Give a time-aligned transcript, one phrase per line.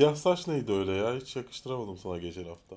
[0.00, 1.14] Siyah saç neydi öyle ya?
[1.14, 2.76] Hiç yakıştıramadım sana geçen hafta.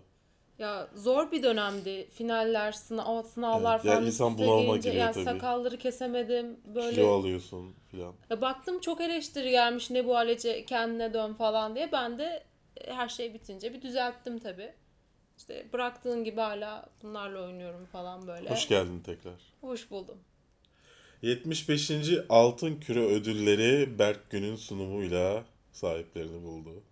[0.59, 2.07] Ya zor bir dönemdi.
[2.13, 5.23] Finaller, sınav, sınavlar Evet, falan insan üst üste bunalıma giriyor yani tabii.
[5.23, 6.59] sakalları kesemedim.
[6.75, 8.13] Böyle Kilo alıyorsun filan.
[8.29, 11.91] Ya baktım çok eleştiri gelmiş ne bu halece kendine dön falan diye.
[11.91, 12.43] Ben de
[12.77, 14.73] e, her şey bitince bir düzelttim tabii.
[15.37, 18.49] İşte bıraktığın gibi hala bunlarla oynuyorum falan böyle.
[18.49, 19.41] Hoş geldin tekrar.
[19.61, 20.17] Hoş buldum.
[21.21, 21.91] 75.
[22.29, 26.83] Altın Küre ödülleri Berk Gün'ün sunumuyla sahiplerini buldu.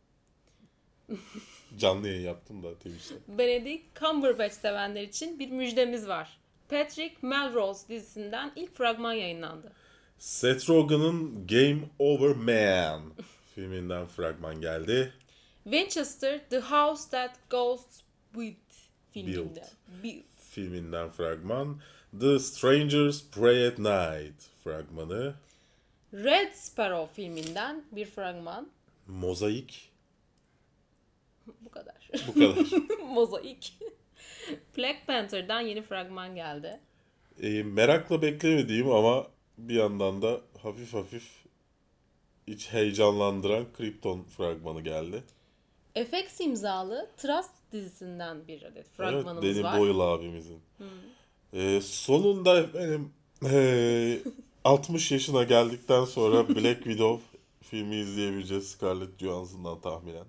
[1.77, 3.15] Canlı yayın yaptım da Twitch'te.
[3.27, 6.37] Benedict Cumberbatch sevenler için bir müjdemiz var.
[6.69, 9.71] Patrick Melrose dizisinden ilk fragman yayınlandı.
[10.19, 13.01] Seth Rogen'ın Game Over Man
[13.55, 15.13] filminden fragman geldi.
[15.63, 18.01] Winchester The House That Ghosts
[18.37, 18.55] Built
[19.13, 19.63] filminde.
[20.03, 20.25] Built.
[20.49, 21.81] Filminden fragman.
[22.19, 25.33] The Strangers Pray at Night fragmanı.
[26.13, 28.69] Red Sparrow filminden bir fragman.
[29.07, 29.90] Mozaik.
[31.61, 32.09] Bu kadar.
[32.27, 32.57] Bu kadar.
[33.13, 33.77] Mozaik.
[34.77, 36.79] Black Panther'dan yeni fragman geldi.
[37.41, 41.23] E, merakla beklemediğim ama bir yandan da hafif hafif
[42.47, 45.23] iç heyecanlandıran Krypton fragmanı geldi.
[45.93, 49.79] FX imzalı Trust dizisinden bir adet fragmanımız evet, Danny var.
[49.79, 50.59] Boyle abimizin.
[51.53, 53.13] E, sonunda benim
[53.51, 54.19] e,
[54.63, 60.25] 60 yaşına geldikten sonra Black Widow filmi izleyebileceğiz Scarlett Johansson'dan tahminen.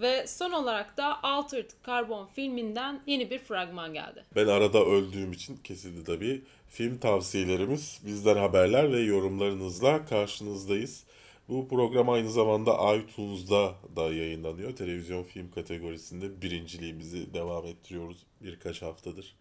[0.00, 4.24] Ve son olarak da Altered Carbon filminden yeni bir fragman geldi.
[4.36, 6.42] Ben arada öldüğüm için kesildi tabii.
[6.68, 11.04] Film tavsiyelerimiz, bizden haberler ve yorumlarınızla karşınızdayız.
[11.48, 14.76] Bu program aynı zamanda iTunes'da da yayınlanıyor.
[14.76, 19.36] Televizyon film kategorisinde birinciliğimizi devam ettiriyoruz birkaç haftadır.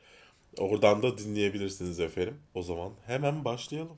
[0.58, 2.40] Oradan da dinleyebilirsiniz efendim.
[2.54, 3.98] O zaman hemen başlayalım.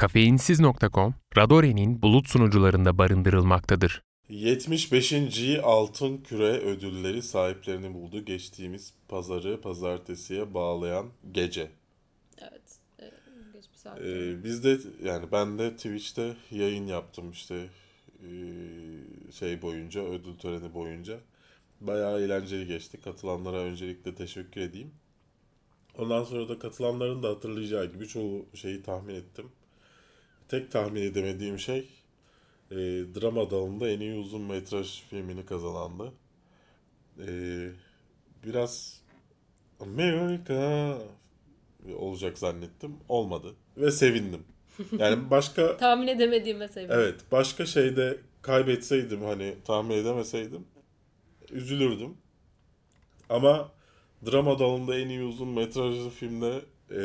[0.00, 4.02] Kafeinsiz.com, Radore'nin bulut sunucularında barındırılmaktadır.
[4.28, 5.14] 75.
[5.62, 8.24] Altın Küre ödülleri sahiplerini buldu.
[8.24, 11.70] Geçtiğimiz pazarı pazartesiye bağlayan gece.
[12.38, 12.62] Evet.
[12.98, 13.04] e,
[13.52, 14.00] Geç bir saat.
[14.00, 17.68] Ee, biz de yani ben de Twitch'te yayın yaptım işte
[18.22, 21.18] ee, şey boyunca ödül töreni boyunca.
[21.80, 23.00] Bayağı eğlenceli geçti.
[23.00, 24.90] Katılanlara öncelikle teşekkür edeyim.
[25.98, 29.50] Ondan sonra da katılanların da hatırlayacağı gibi çoğu şeyi tahmin ettim.
[30.50, 31.88] Tek tahmin edemediğim şey
[32.70, 32.76] e,
[33.14, 36.12] drama dalında en iyi uzun metraj filmini kazanandı.
[37.26, 37.68] Ee,
[38.44, 39.00] biraz
[39.80, 40.98] Amerika
[41.96, 42.96] olacak zannettim.
[43.08, 43.54] Olmadı.
[43.76, 44.44] Ve sevindim.
[44.98, 46.96] Yani başka Tahmin edemediğime sevindim.
[46.98, 50.66] evet başka şeyde kaybetseydim hani tahmin edemeseydim
[51.50, 52.16] üzülürdüm.
[53.28, 53.72] Ama
[54.26, 56.96] drama dalında en iyi uzun metrajlı filmde e,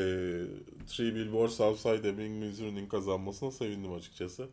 [0.88, 4.48] Three Billboards Outside Ebbing, Missouri'nin kazanmasına sevindim açıkçası.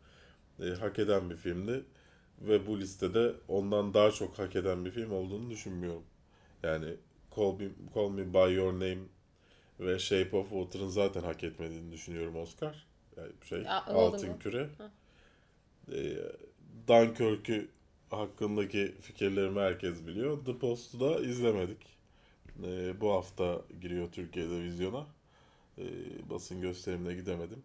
[0.60, 1.84] E, hak eden bir filmdi.
[2.40, 6.02] Ve bu listede ondan daha çok hak eden bir film olduğunu düşünmüyorum.
[6.62, 6.94] Yani
[7.36, 8.98] Call Me, Call Me By Your Name
[9.80, 12.86] ve Shape of Water'ın zaten hak etmediğini düşünüyorum Oscar.
[13.16, 14.38] Yani şey, Ya, Altın mu?
[14.38, 14.68] Küre.
[15.92, 16.16] Ee,
[16.88, 17.68] Dunkirk'ü
[18.10, 20.44] hakkındaki fikirlerimi herkes biliyor.
[20.44, 21.86] The Post'u da izlemedik.
[22.64, 25.06] Ee, bu hafta giriyor Türkiye'de vizyona.
[25.78, 25.84] Ee,
[26.30, 27.62] basın gösterimine gidemedim.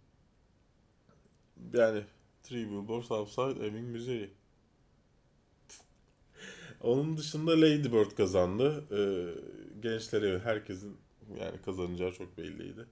[1.74, 2.04] Yani
[2.44, 4.30] Three Billboards Outside Ebbing, Missouri.
[6.82, 8.84] Onun dışında Lady Bird kazandı.
[8.92, 10.98] Ee, gençleri herkesin
[11.40, 12.86] yani kazanacağı çok belliydi.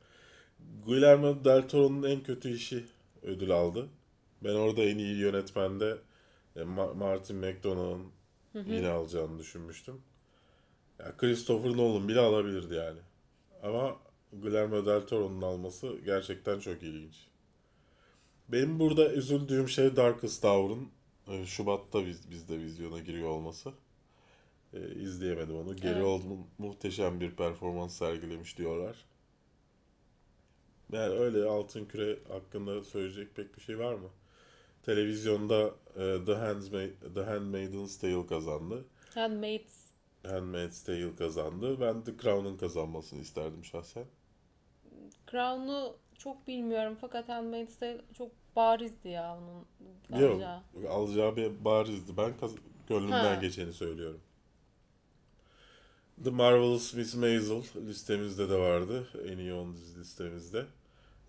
[0.85, 2.85] Guillermo del Toro'nun en kötü işi
[3.23, 3.89] ödül aldı.
[4.43, 5.97] Ben orada en iyi yönetmende
[6.55, 8.07] e, Ma- Martin McDonagh'ın
[8.67, 10.01] yine alacağını düşünmüştüm.
[10.99, 12.99] Ya Christopher Nolan bile alabilirdi yani.
[13.63, 13.97] Ama
[14.41, 17.27] Guillermo del Toro'nun alması gerçekten çok ilginç.
[18.49, 20.89] Benim burada üzüldüğüm şey Darkest Hour'un
[21.27, 23.71] e, Şubat'ta biz, bizde vizyona giriyor olması.
[24.73, 25.75] E, izleyemedim onu.
[25.75, 26.03] Gary Evet.
[26.03, 29.05] Oldman muhteşem bir performans sergilemiş diyorlar.
[30.91, 34.09] Yani öyle Altın Küre hakkında söyleyecek pek bir şey var mı?
[34.83, 38.85] Televizyonda e, The, Handmaid, The Handmaid's Tale kazandı.
[39.15, 39.85] Handmaids.
[40.23, 41.81] Handmaid's Tale kazandı.
[41.81, 44.05] Ben The Crown'un kazanmasını isterdim şahsen.
[45.31, 49.65] Crown'u çok bilmiyorum fakat Handmaid's Tale çok barizdi ya onun
[50.21, 50.61] Yok, alacağı.
[50.89, 52.17] alacağı bir barizdi.
[52.17, 52.55] Ben kaz-
[52.89, 53.41] gönlümden Ha.
[53.41, 54.19] geçeni söylüyorum.
[56.23, 59.07] The Marvelous Miss Maisel listemizde de vardı.
[59.31, 60.65] En iyi 10 dizi listemizde.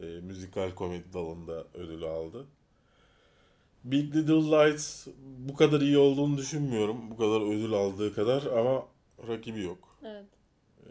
[0.01, 2.47] E, müzikal komedi dalında ödül aldı.
[3.85, 5.07] Big Little Lights
[5.49, 7.11] bu kadar iyi olduğunu düşünmüyorum.
[7.11, 8.87] Bu kadar ödül aldığı kadar ama
[9.29, 9.99] rakibi yok.
[10.05, 10.27] Evet.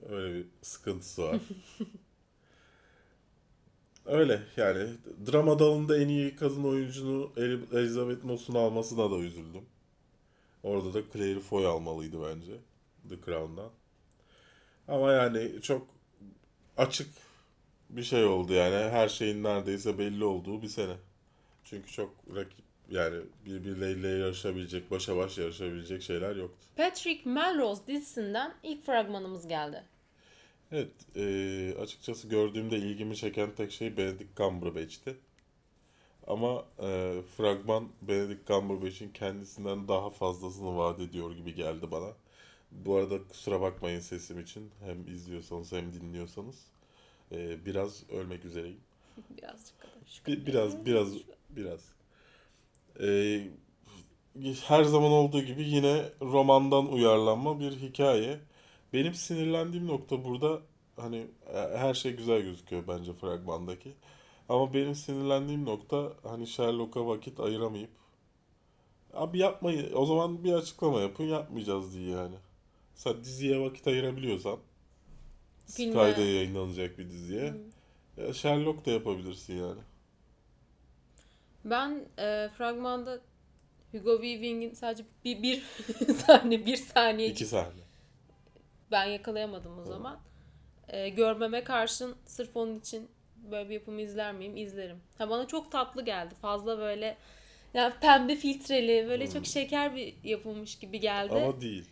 [0.10, 1.38] Öyle bir sıkıntısı var.
[4.06, 4.88] Öyle yani
[5.32, 9.66] drama dalında en iyi kadın oyuncunu El- Elizabeth Moss'un almasına da üzüldüm.
[10.64, 12.52] Orada da Claire Foy almalıydı bence
[13.10, 13.70] The Crown'dan.
[14.88, 15.88] Ama yani çok
[16.78, 17.08] açık
[17.90, 20.94] bir şey oldu yani her şeyin neredeyse belli olduğu bir sene.
[21.64, 26.68] Çünkü çok rakip yani birbirleriyle yarışabilecek, başa baş yarışabilecek şeyler yoktu.
[26.78, 29.84] Patrick Melrose dizisinden ilk fragmanımız geldi.
[30.72, 35.18] Evet, eee, açıkçası gördüğümde ilgimi çeken tek şey Benedict Cumberbatch'ti.
[36.28, 42.14] Ama eee, fragman Benedict Cumberbatch'in kendisinden daha fazlasını vaat ediyor gibi geldi bana.
[42.72, 44.72] Bu arada kusura bakmayın sesim için.
[44.86, 46.56] Hem izliyorsanız hem dinliyorsanız.
[47.32, 48.80] Eee, biraz ölmek üzereyim.
[49.38, 49.94] Birazcık kadar.
[50.28, 51.10] Bir- biraz, biraz,
[51.50, 51.82] biraz.
[53.00, 53.50] Eee,
[54.68, 58.40] her zaman olduğu gibi yine romandan uyarlanma bir hikaye.
[58.96, 60.62] Benim sinirlendiğim nokta burada
[60.96, 63.94] hani e, her şey güzel gözüküyor bence fragmandaki.
[64.50, 67.90] Ama benim sinirlendiğim nokta hani Sherlock'a vakit ayıramayıp
[69.14, 72.36] abi yapmayın o zaman bir açıklama yapın yapmayacağız diye yani.
[72.96, 74.58] Sen diziye vakit ayırabiliyorsan
[75.68, 77.54] Filme- Sky'da yayınlanacak bir diziye
[78.18, 79.82] ya Sherlock da yapabilirsin yani.
[81.66, 83.22] Ben e, fragmanda
[83.92, 85.64] Hugo Weaving'in sadece bir, bir
[86.28, 87.85] saniye bir saniye İki sahne.
[88.92, 90.20] Ben yakalayamadım o zaman.
[90.88, 93.10] E, görmeme karşın sırf onun için
[93.52, 94.58] böyle bir yapımı izler miyim?
[94.58, 94.98] İzlerim.
[95.18, 96.36] Ha bana çok tatlı geldi.
[96.36, 97.18] Fazla böyle
[97.74, 101.34] ya pembe filtreli böyle çok şeker bir yapılmış gibi geldi.
[101.34, 101.86] Ama değil.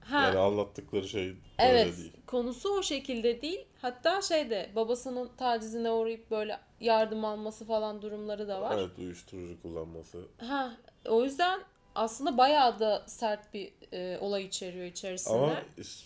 [0.00, 1.96] ha Yani anlattıkları şey evet.
[1.96, 2.12] değil.
[2.26, 3.66] Konusu o şekilde değil.
[3.82, 8.78] Hatta şeyde babasının tacizine uğrayıp böyle yardım alması falan durumları da var.
[8.78, 10.28] Evet uyuşturucu kullanması.
[10.38, 10.76] Ha,
[11.08, 11.60] o yüzden
[11.94, 15.34] aslında bayağı da sert bir e, olay içeriyor içerisinde.
[15.34, 15.62] Ama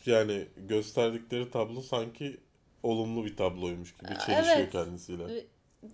[0.06, 2.36] yani gösterdikleri tablo sanki
[2.82, 4.72] olumlu bir tabloymuş gibi çelişiyor evet.
[4.72, 5.38] kendisiyle.
[5.38, 5.44] E,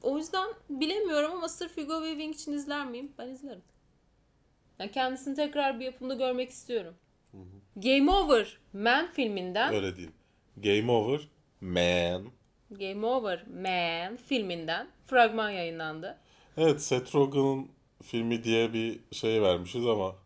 [0.02, 3.12] O yüzden bilemiyorum ama sırf Hugo Weaving için izler miyim?
[3.18, 3.62] Ben izlerim.
[4.78, 6.94] Yani kendisini tekrar bir yapımda görmek istiyorum.
[7.76, 10.10] Game Over Man filminden Öyle değil.
[10.56, 11.28] Game over,
[11.60, 12.24] man.
[12.70, 16.18] Game Over Man filminden fragman yayınlandı.
[16.56, 17.68] Evet Seth Rogen'ın
[18.02, 20.16] filmi diye bir şey vermişiz ama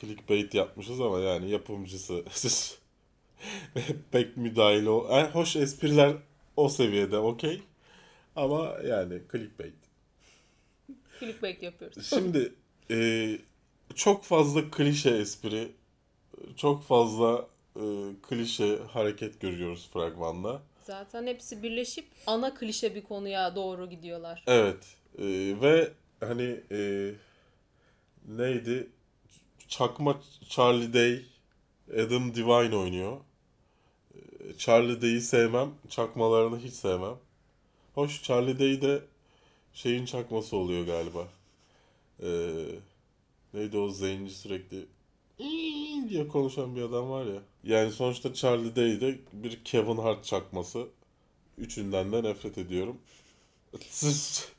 [0.00, 2.24] clickbait yapmışız ama yani yapımcısı
[4.10, 5.08] pek müdahil o.
[5.10, 6.16] Yani hoş espriler
[6.56, 7.62] o seviyede okey.
[8.36, 9.74] Ama yani clickbait.
[11.20, 12.06] Clickbait yapıyoruz.
[12.10, 12.52] Şimdi
[12.90, 13.38] e,
[13.94, 15.68] çok fazla klişe espri,
[16.56, 17.46] çok fazla
[17.76, 17.82] e,
[18.22, 20.62] klişe hareket görüyoruz fragmanda.
[20.84, 24.44] Zaten hepsi birleşip ana klişe bir konuya doğru gidiyorlar.
[24.46, 25.24] Evet e,
[25.62, 27.10] ve hani e,
[28.28, 28.88] neydi?
[29.68, 31.24] Çakma Charlie Day,
[32.04, 33.16] Adam Devine oynuyor.
[34.14, 37.16] E, Charlie Day'i sevmem, çakmalarını hiç sevmem.
[37.94, 39.02] Hoş Charlie Day de
[39.72, 41.28] şeyin çakması oluyor galiba.
[42.22, 42.28] E,
[43.54, 44.86] neydi o zenci sürekli
[46.08, 47.42] diye konuşan bir adam var ya.
[47.64, 50.86] Yani sonuçta Charlie Day de bir Kevin Hart çakması.
[51.58, 52.98] Üçünden de nefret ediyorum.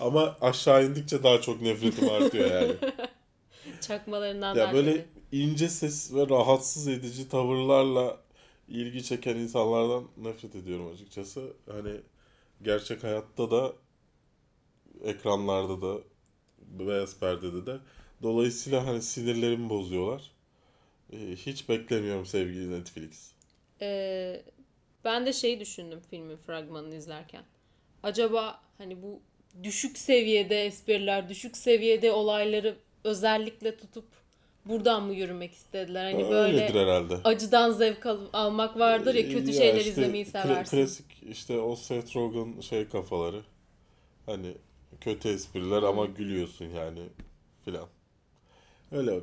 [0.00, 2.74] Ama aşağı indikçe daha çok nefretim artıyor yani.
[3.80, 5.04] Çakmalarından Ya böyle çok.
[5.32, 8.20] ince ses ve rahatsız edici tavırlarla
[8.68, 11.52] ilgi çeken insanlardan nefret ediyorum açıkçası.
[11.70, 12.00] Hani
[12.62, 13.72] gerçek hayatta da
[15.04, 16.00] ekranlarda da
[16.58, 17.78] beyaz perdede de
[18.22, 20.30] dolayısıyla hani sinirlerimi bozuyorlar.
[21.12, 23.30] Ee, Hiç beklemiyorum sevgili Netflix.
[23.80, 24.42] Ee,
[25.04, 27.44] ben de şey düşündüm filmin fragmanını izlerken.
[28.02, 29.20] Acaba hani bu
[29.62, 34.04] düşük seviyede espriler, düşük seviyede olayları özellikle tutup
[34.64, 36.12] buradan mı yürümek istediler?
[36.12, 37.14] Hani böyle herhalde.
[37.24, 40.76] acıdan zevk al- almak vardır ya kötü Ya şeyler işte izlemeyi kla- seversin.
[40.76, 43.42] Klasik işte o Seth Rogen şey kafaları.
[44.26, 44.54] Hani
[45.00, 47.00] kötü espriler ama gülüyorsun yani
[47.64, 47.88] filan.
[48.92, 49.20] Öyle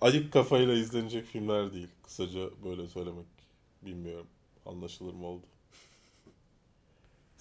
[0.00, 1.88] ayık kafayla izlenecek filmler değil.
[2.02, 3.26] Kısaca böyle söylemek
[3.82, 4.26] bilmiyorum.
[4.66, 5.46] Anlaşılır mı oldu?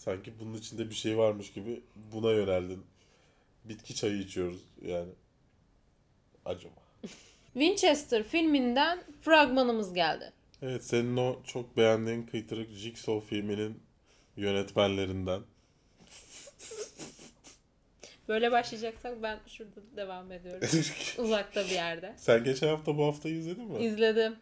[0.01, 2.83] Sanki bunun içinde bir şey varmış gibi buna yöneldin.
[3.65, 5.11] Bitki çayı içiyoruz yani.
[6.45, 6.73] Acıma.
[7.53, 10.33] Winchester filminden fragmanımız geldi.
[10.61, 13.83] Evet senin o çok beğendiğin kıytırık Jigsaw filminin
[14.37, 15.41] yönetmenlerinden.
[18.27, 20.67] Böyle başlayacaksak ben şurada devam ediyorum.
[21.17, 22.15] Uzakta bir yerde.
[22.17, 23.85] Sen geçen hafta bu hafta izledin mi?
[23.85, 24.35] İzledim.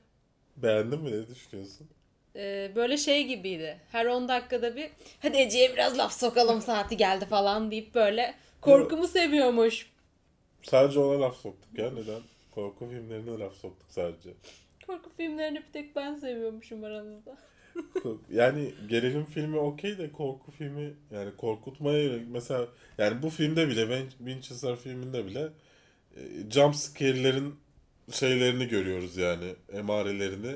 [0.58, 1.12] Beğendin mi?
[1.12, 1.90] Ne düşünüyorsun?
[2.36, 3.80] Ee, böyle şey gibiydi.
[3.92, 9.08] Her 10 dakikada bir hadi Ece'ye biraz laf sokalım saati geldi falan deyip böyle korkumu
[9.08, 9.90] seviyormuş.
[10.64, 11.92] Sadece ona laf soktuk ya.
[11.92, 12.22] Neden?
[12.52, 14.30] Korku filmlerine laf soktuk sadece.
[14.88, 17.38] Korku filmlerini bir tek ben seviyormuşum aranızda.
[18.32, 22.68] Yani gerilim filmi okey de korku filmi yani korkutmaya yönelik mesela
[22.98, 25.50] yani bu filmde bile Win- Winchester filminde bile
[26.18, 26.22] e,
[26.52, 27.56] jump scare'lerin
[28.12, 30.56] şeylerini görüyoruz yani emarelerini.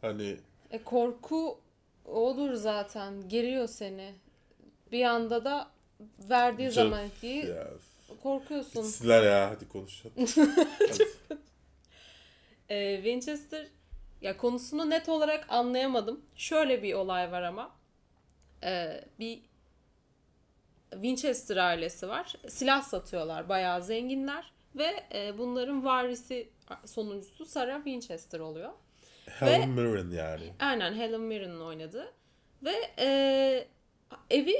[0.00, 0.36] Hani
[0.70, 1.60] E korku
[2.04, 3.28] olur zaten.
[3.28, 4.14] Geriyor seni.
[4.92, 5.70] Bir anda da
[6.18, 7.66] verdiği Ca- zaman ya
[8.22, 8.84] korkuyorsun.
[8.84, 10.14] bitsinler ya hadi konuşalım.
[12.68, 13.66] Ee, Winchester
[14.22, 16.20] ya konusunu net olarak anlayamadım.
[16.36, 17.70] Şöyle bir olay var ama.
[18.64, 19.42] Ee, bir
[20.90, 22.34] Winchester ailesi var.
[22.48, 23.48] Silah satıyorlar.
[23.48, 24.52] Bayağı zenginler.
[24.74, 26.48] Ve e, bunların varisi
[26.86, 28.72] sonuncusu Sarah Winchester oluyor.
[29.26, 30.52] Helen Mirren yani.
[30.60, 32.12] Aynen Helen Mirren'ın oynadığı.
[32.62, 33.68] Ve e,
[34.30, 34.54] evi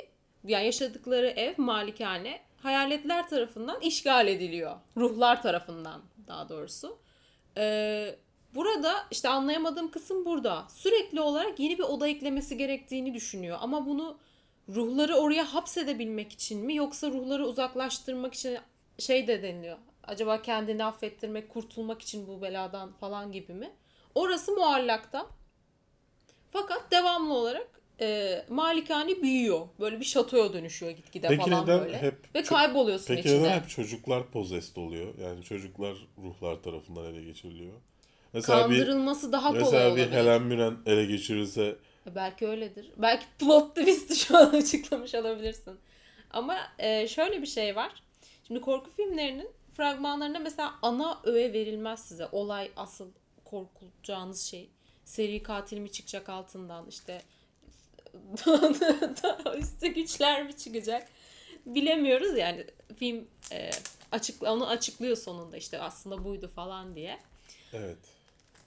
[0.45, 4.77] yani yaşadıkları ev malikane hayaletler tarafından işgal ediliyor.
[4.97, 6.99] Ruhlar tarafından daha doğrusu.
[7.57, 8.17] E,
[8.55, 10.67] burada işte anlayamadığım kısım burada.
[10.69, 13.59] Sürekli olarak yeni bir oda eklemesi gerektiğini düşünüyor.
[13.61, 14.19] Ama bunu
[14.69, 18.59] ruhları oraya hapsedebilmek için mi yoksa ruhları uzaklaştırmak için
[18.99, 19.79] şey de deniliyor.
[20.05, 23.71] Acaba kendini affettirmek, kurtulmak için bu beladan falan gibi mi?
[24.21, 25.27] Orası muallakta.
[26.51, 29.69] Fakat devamlı olarak e, malikane büyüyor.
[29.81, 32.03] Böyle bir şatoya dönüşüyor gitgide Peki falan neden böyle.
[32.03, 33.43] hep Ve kayboluyorsun Peki içinde.
[33.43, 35.19] neden hep çocuklar possessed oluyor?
[35.19, 37.73] Yani çocuklar ruhlar tarafından ele geçiriliyor.
[38.33, 40.11] Mesela bir Kandırılması daha kolay mesela bir olabilir.
[40.11, 42.93] Helen Mirren ele geçirirse E, Belki öyledir.
[42.97, 45.81] Belki plot twist'i şu an açıklamış olabilirsin.
[46.31, 48.03] Ama e, şöyle bir şey var.
[48.47, 52.29] Şimdi korku filmlerinin fragmanlarında mesela ana öğe verilmez size.
[52.33, 53.09] Olay asıl
[53.51, 54.71] korkulacağınız şey.
[55.05, 57.23] Seri katil mi çıkacak altından işte
[59.59, 61.09] üstü güçler mi çıkacak
[61.67, 62.67] bilemiyoruz yani
[62.97, 63.71] film e,
[64.13, 67.19] açık onu açıklıyor sonunda işte aslında buydu falan diye.
[67.73, 67.99] evet.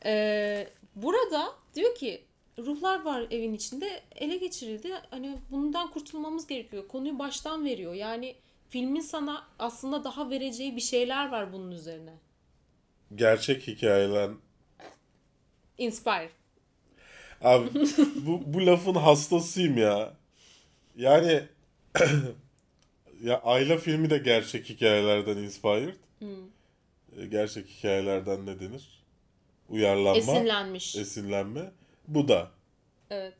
[0.05, 2.23] Ee, burada diyor ki
[2.59, 4.93] ruhlar var evin içinde ele geçirildi.
[5.09, 6.87] Hani bundan kurtulmamız gerekiyor.
[6.87, 7.93] Konuyu baştan veriyor.
[7.93, 8.35] Yani
[8.69, 12.13] filmin sana aslında daha vereceği bir şeyler var bunun üzerine.
[13.15, 14.31] Gerçek hikayeler
[15.77, 16.30] Inspire.
[17.42, 17.68] Abi
[18.15, 20.13] bu, bu lafın hastasıyım ya.
[20.96, 21.44] Yani
[23.24, 25.94] ya Ayla filmi de gerçek hikayelerden inspired.
[27.18, 29.03] E, Gerçek hikayelerden ne denir?
[29.70, 30.96] Uyarlanma, Esinlenmiş.
[30.96, 31.72] esinlenme.
[32.08, 32.51] Bu da.
[33.10, 33.34] evet.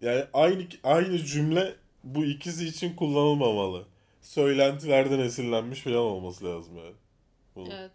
[0.00, 3.86] Yani aynı aynı cümle bu ikisi için kullanılmamalı.
[4.22, 6.94] Söylentilerden esinlenmiş falan olması lazım yani.
[7.56, 7.92] Bu Evet.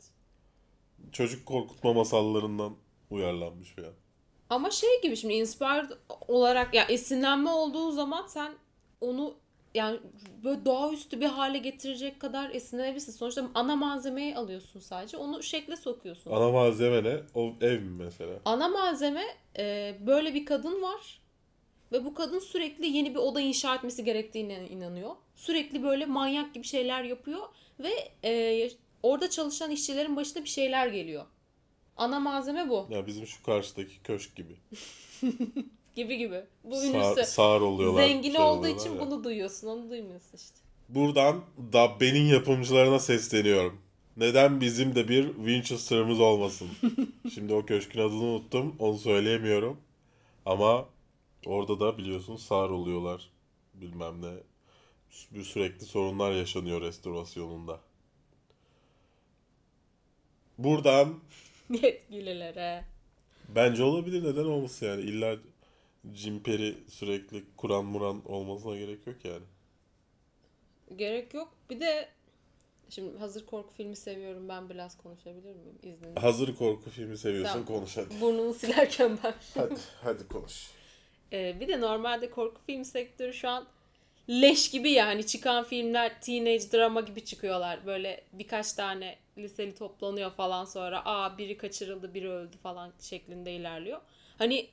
[1.12, 2.76] Çocuk korkutma masallarından
[3.10, 3.94] uyarlanmış falan.
[4.50, 5.92] Ama şey gibi şimdi inspired
[6.28, 8.54] olarak ya esinlenme olduğu zaman sen
[9.02, 9.36] onu
[9.74, 10.00] yani
[10.44, 13.12] böyle doğaüstü bir hale getirecek kadar esinlenebilirsin.
[13.12, 15.18] Sonuçta ana malzemeyi alıyorsun sadece.
[15.18, 16.32] Onu şekle sokuyorsun.
[16.32, 17.18] Ana malzeme ne?
[17.36, 18.34] O ev mi mesela?
[18.46, 19.24] Ana malzeme
[19.58, 21.22] e, böyle bir kadın var
[21.92, 25.12] ve bu kadın sürekli yeni bir oda inşa etmesi gerektiğine inanıyor.
[25.36, 27.42] Sürekli böyle manyak gibi şeyler yapıyor
[27.80, 28.70] ve e,
[29.08, 31.26] orada çalışan işçilerin başına bir şeyler geliyor.
[31.98, 32.88] Ana malzeme bu.
[32.90, 34.56] Ya bizim şu karşıdaki köşk gibi.
[35.96, 36.44] Gibi gibi.
[36.64, 37.32] Bu Sağ, ünlüsü.
[37.32, 38.08] sağır oluyorlar.
[38.08, 39.00] Zengin şey olduğu için ya.
[39.00, 39.68] bunu duyuyorsun.
[39.68, 40.58] Onu duymuyorsun işte.
[40.90, 41.42] Buradan
[41.74, 43.82] Dabbe'nin yapımcılarına sesleniyorum.
[44.18, 46.68] Neden bizim de bir Winchester'ımız olmasın?
[47.34, 48.76] Şimdi o köşkün adını unuttum.
[48.80, 49.78] Onu söyleyemiyorum.
[50.46, 50.86] Ama
[51.46, 53.30] orada da biliyorsun sağır oluyorlar.
[53.74, 54.34] Bilmem ne.
[55.32, 57.80] Bir sürekli sorunlar yaşanıyor restorasyonunda.
[60.58, 61.20] Buradan
[61.70, 62.84] Yetkililere.
[63.50, 64.24] bence olabilir.
[64.24, 65.02] Neden olmasın yani?
[65.02, 65.36] İlla
[66.14, 69.44] Cimperi sürekli Kur'an muran olmasına gerek yok yani.
[70.96, 71.54] Gerek yok.
[71.70, 72.10] Bir de
[72.90, 74.50] şimdi hazır korku filmi seviyorum.
[74.50, 76.20] Ben biraz konuşabilir miyim izninle?
[76.20, 77.66] Hazır korku filmi seviyorsun Tamam.
[77.66, 78.22] konuş hadi.
[78.22, 79.34] Burnunu silerken ben.
[79.54, 80.68] Hadi, hadi konuş.
[81.34, 83.68] Ee, bir de normalde korku film sektörü şu an
[84.29, 87.86] leş gibi ya hani çıkan filmler teenage drama gibi çıkıyorlar.
[87.86, 94.01] Böyle birkaç tane liseli toplanıyor falan sonra aa biri kaçırıldı biri öldü falan şeklinde ilerliyor.
[94.38, 94.67] Hani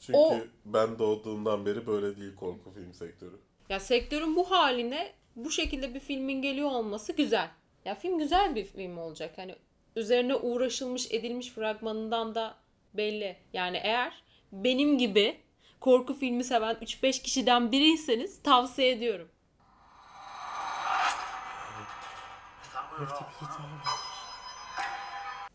[0.00, 3.36] Çünkü O- ben doğduğumdan beri böyle değil korku film sektörü.
[3.68, 7.50] ya sektörün bu haline bu şekilde bir filmin geliyor olması güzel.
[7.84, 9.32] Ya film güzel bir film olacak.
[9.36, 9.54] Hani
[9.96, 12.54] üzerine uğraşılmış edilmiş fragmanından da
[12.94, 13.36] belli.
[13.52, 14.12] Yani eğer
[14.52, 15.36] benim gibi
[15.84, 19.28] korku filmi seven 3-5 kişiden biriyseniz tavsiye ediyorum.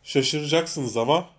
[0.04, 1.30] Şaşıracaksınız ama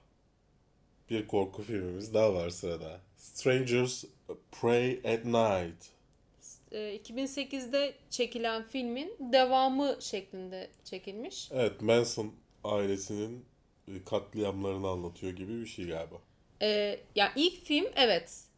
[1.11, 3.01] bir korku filmimiz daha var sırada.
[3.17, 4.05] Strangers
[4.53, 5.87] Pray at Night.
[6.73, 11.49] e, 2008'de çekilen filmin devamı şeklinde çekilmiş.
[11.53, 13.45] Evet Manson ailesinin
[13.89, 16.17] e, katliamlarını anlatıyor gibi bir şey galiba.
[16.63, 18.50] Ee, ya ilk film evet.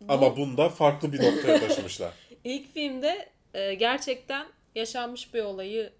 [0.00, 2.12] Bu- Ama bunda farklı bir noktaya taşımışlar.
[2.44, 5.92] İlk filmde e, gerçekten yaşanmış bir olayı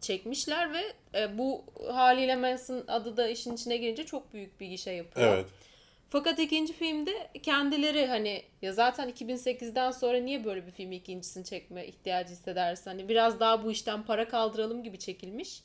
[0.00, 0.82] çekmişler ve
[1.20, 5.34] e, bu haliyle Manson adı da işin içine girince çok büyük bir gişe yapıyor.
[5.34, 5.46] Evet.
[6.08, 11.86] Fakat ikinci filmde kendileri hani ya zaten 2008'den sonra niye böyle bir film ikincisini çekme
[11.86, 12.90] ihtiyacı hissedersin?
[12.90, 15.62] Hani biraz daha bu işten para kaldıralım gibi çekilmiş.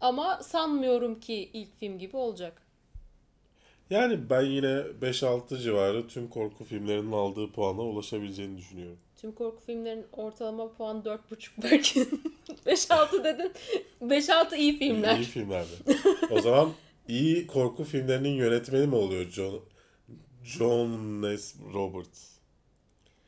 [0.00, 2.61] Ama sanmıyorum ki ilk film gibi olacak.
[3.92, 8.98] Yani ben yine 5-6 civarı tüm korku filmlerinin aldığı puana ulaşabileceğini düşünüyorum.
[9.16, 11.18] Tüm korku filmlerinin ortalama puanı 4.5
[11.62, 12.00] belki.
[12.66, 13.52] 5-6 dedin.
[14.02, 15.18] 5-6 iyi filmler.
[15.18, 15.70] İyi filmlerdi.
[16.30, 16.72] o zaman
[17.08, 19.60] iyi korku filmlerinin yönetmeni mi oluyor John,
[20.44, 22.32] John Ness Roberts?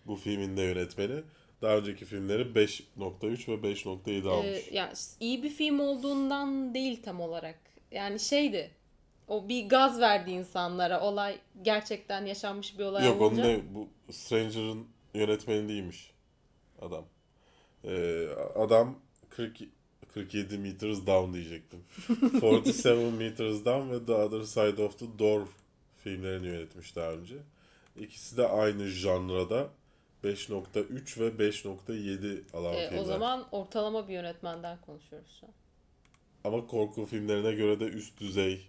[0.06, 1.22] Bu filmin de yönetmeni.
[1.62, 4.48] Daha önceki filmleri 5.3 ve 5.7 almış.
[4.48, 7.58] Ee, yani iyi bir film olduğundan değil tam olarak.
[7.90, 8.70] Yani şeydi.
[9.28, 11.00] O bir gaz verdi insanlara.
[11.00, 13.44] Olay gerçekten yaşanmış bir olay Yok olunca.
[13.44, 16.10] ne bu Stranger'ın yönetmeni değilmiş
[16.80, 17.04] adam.
[17.84, 18.98] Ee, adam
[19.30, 19.58] 40
[20.14, 21.84] 47 meters down diyecektim.
[22.40, 25.46] 47 meters down ve The Other Side of the Door
[25.96, 27.34] filmlerini yönetmiş daha önce.
[27.96, 29.68] İkisi de aynı janrada
[30.24, 33.02] 5.3 ve 5.7 alan Ee, filmler.
[33.02, 35.52] o zaman ortalama bir yönetmenden konuşuyoruz şu an.
[36.44, 38.66] Ama korku filmlerine göre de üst düzey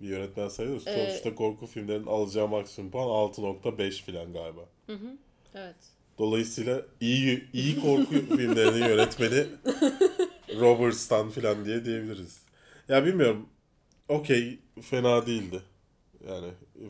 [0.00, 0.86] bir yönetmen sayılır.
[0.86, 4.60] Ee, Sonuçta korku filmlerinin alacağı maksimum puan 6.5 falan galiba.
[5.54, 5.76] Evet.
[6.18, 9.46] Dolayısıyla iyi iyi korku filmlerinin yönetmeni
[10.60, 12.42] Robert Stan falan diye diyebiliriz.
[12.88, 13.48] Ya bilmiyorum.
[14.08, 15.62] Okey fena değildi.
[16.28, 16.48] Yani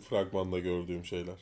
[0.09, 1.39] fragmanda gördüğüm şeyler.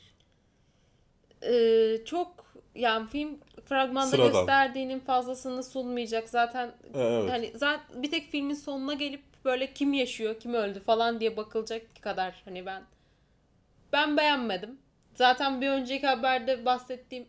[1.42, 4.32] Ee, çok yani film fragmanda Sıradan.
[4.32, 6.28] gösterdiğinin fazlasını sunmayacak.
[6.28, 7.30] Zaten evet.
[7.30, 12.02] hani zaten bir tek filmin sonuna gelip böyle kim yaşıyor, kim öldü falan diye bakılacak
[12.02, 12.82] kadar hani ben
[13.92, 14.78] ben beğenmedim.
[15.14, 17.26] Zaten bir önceki haberde bahsettiğim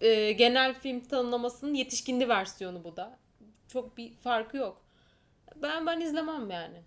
[0.00, 3.18] e, genel film tanımlamasının yetişkinli versiyonu bu da.
[3.68, 4.82] Çok bir farkı yok.
[5.56, 6.82] Ben ben izlemem yani.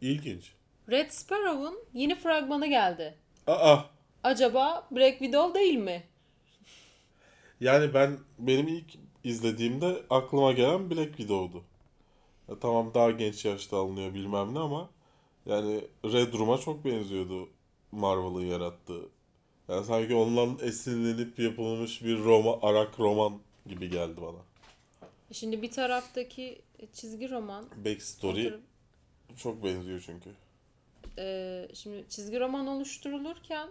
[0.00, 0.52] İlginç.
[0.90, 3.14] Red Sparrow'un yeni fragmanı geldi.
[3.46, 3.78] Aa
[4.24, 6.02] Acaba Black Widow değil mi?
[7.60, 11.64] yani ben benim ilk izlediğimde aklıma gelen Black Widow'du.
[12.48, 14.90] Ya tamam daha genç yaşta alınıyor bilmem ne ama
[15.46, 17.48] yani Red Room'a çok benziyordu
[17.92, 19.02] Marvel'ın yarattığı.
[19.68, 24.38] Yani sanki ondan esinlenip yapılmış bir Roma, Arak roman gibi geldi bana.
[25.32, 28.60] Şimdi bir taraftaki çizgi roman Backstory oturup,
[29.36, 30.30] çok benziyor çünkü.
[31.18, 33.68] e, şimdi çizgi roman oluşturulurken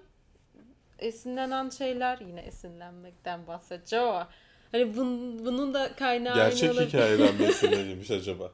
[0.99, 4.29] esinlenen şeyler yine esinlenmekten bahsedeceğim ama
[4.71, 8.51] hani bun, bunun da kaynağı Gerçek hikayeden mi esinlenilmiş acaba?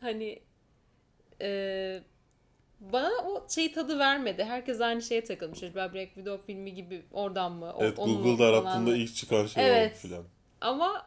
[0.00, 0.38] Hani
[1.40, 2.00] e,
[2.80, 4.44] bana o şey tadı vermedi.
[4.44, 5.62] Herkes aynı şeye takılmış.
[5.62, 7.72] Acaba Black Widow filmi gibi oradan mı?
[7.76, 9.92] O- Evet Google'da arattığında ilk çıkan şey Evet.
[9.96, 10.24] o filan.
[10.60, 11.06] Ama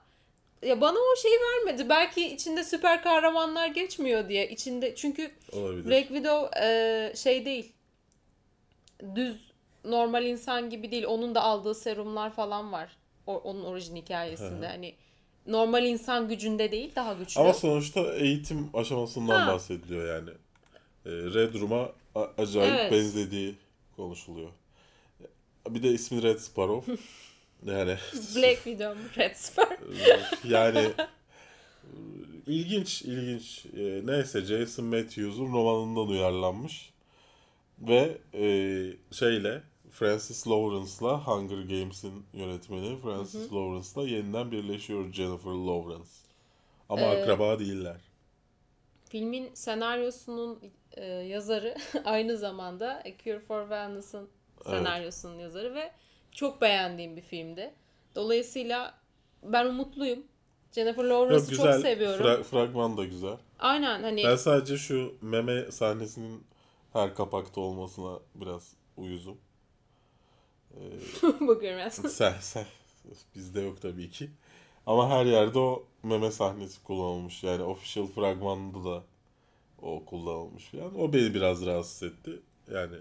[0.62, 1.90] ya bana o şeyi vermedi.
[1.90, 4.50] Belki içinde süper kahramanlar geçmiyor diye.
[4.50, 5.86] içinde çünkü Olabilir.
[5.90, 7.72] Black Widow e, şey değil.
[9.16, 9.52] Düz
[9.86, 11.06] normal insan gibi değil.
[11.08, 12.98] Onun da aldığı serumlar falan var.
[13.28, 14.68] O, onun orijin hikayesinde.
[14.68, 14.96] Hani
[15.52, 17.42] normal insan gücünde değil, daha güçlü.
[17.42, 19.54] Ama sonuçta eğitim aşamasından Ha.
[19.54, 20.30] bahsediliyor yani.
[21.06, 21.90] Ee, Red Room'a
[22.38, 22.92] acayip Evet.
[22.92, 23.56] benzediği
[23.96, 24.50] konuşuluyor.
[25.70, 26.92] Bir de ismi Red Sparrow.
[27.66, 27.96] yani
[28.36, 30.20] Black Widow, Red Sparrow.
[30.48, 30.90] yani
[32.48, 33.66] ilginç ilginç.
[33.78, 36.92] Ee, neyse Jason Matthews'un romanından uyarlanmış.
[37.80, 38.44] Ve e,
[39.12, 46.10] şeyle Francis Lawrence'la Hunger Games'in yönetmeni Francis Lawrence'la yeniden birleşiyor Jennifer Lawrence.
[46.90, 48.02] Ama Ee, akraba değiller.
[49.10, 50.60] Filmin senaryosunun
[50.92, 51.76] e, yazarı
[52.06, 54.30] aynı zamanda A Cure for Wellness'ın
[54.66, 55.92] senaryosunun yazarı ve
[56.32, 57.74] çok beğendiğim bir filmdi.
[58.16, 58.94] Dolayısıyla
[59.44, 60.24] ben umutluyum.
[60.72, 62.26] Jennifer Lawrence'ı çok seviyorum.
[62.26, 63.38] Fra- fragman da güzel.
[63.60, 66.44] Aynen hani Ben sadece şu meme sahnesinin
[66.94, 69.38] her kapakta olmasına biraz uyuzum.
[71.48, 72.10] bakıyorum aslında.
[72.10, 72.66] sen, sen,
[73.36, 74.30] bizde yok tabii ki.
[74.86, 77.44] Ama her yerde o meme sahnesi kullanılmış.
[77.44, 79.04] Yani official fragmanda da
[79.82, 81.00] o kullanılmış falan.
[81.00, 82.40] O beni biraz rahatsız etti.
[82.72, 82.96] Yani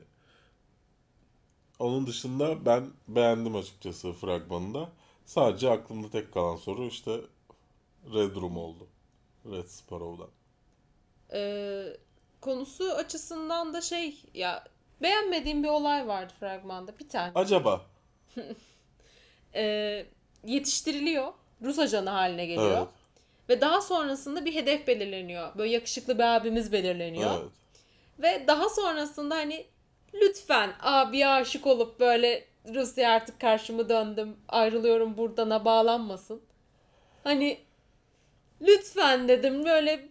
[1.78, 4.92] onun dışında ben beğendim açıkçası fragmanında.
[5.26, 7.20] Sadece aklımda tek kalan soru işte
[8.14, 8.86] Red Room oldu.
[9.46, 10.30] Red Sparrow'dan.
[11.32, 11.96] Ee,
[12.40, 14.64] konusu açısından da şey ya
[15.02, 17.32] beğenmediğim bir olay vardı fragmanda bir tane.
[17.34, 17.80] Acaba
[19.54, 20.06] Ee,
[20.46, 21.32] yetiştiriliyor.
[21.62, 22.76] Rus ajanı haline geliyor.
[22.78, 22.88] Evet.
[23.48, 25.58] Ve daha sonrasında bir hedef belirleniyor.
[25.58, 27.30] Böyle yakışıklı bir abimiz belirleniyor.
[27.40, 27.50] Evet.
[28.18, 29.66] Ve daha sonrasında hani
[30.14, 36.42] lütfen abiye aşık olup böyle Rusya artık karşımı döndüm ayrılıyorum buradan'a bağlanmasın.
[37.24, 37.58] Hani
[38.60, 40.08] lütfen dedim böyle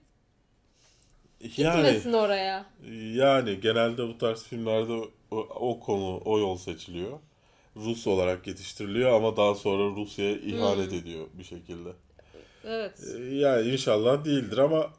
[1.41, 2.65] Yani gitmesin oraya.
[3.13, 4.91] yani genelde bu tarz filmlerde
[5.31, 7.19] o, o konu o yol seçiliyor.
[7.75, 11.89] Rus olarak yetiştiriliyor ama daha sonra Rusya'ya ihanet ediyor bir şekilde.
[12.63, 13.03] Evet.
[13.19, 14.93] Ee, Yani inşallah değildir ama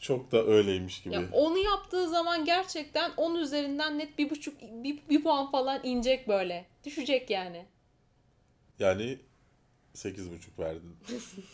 [0.00, 1.14] çok da öyleymiş gibi.
[1.14, 6.28] Ya onu yaptığı zaman gerçekten 10 üzerinden net bir buçuk bir, bir puan falan inecek
[6.28, 6.66] böyle.
[6.84, 7.66] Düşecek yani.
[8.78, 9.18] Yani
[9.94, 10.96] 8,5 verdin.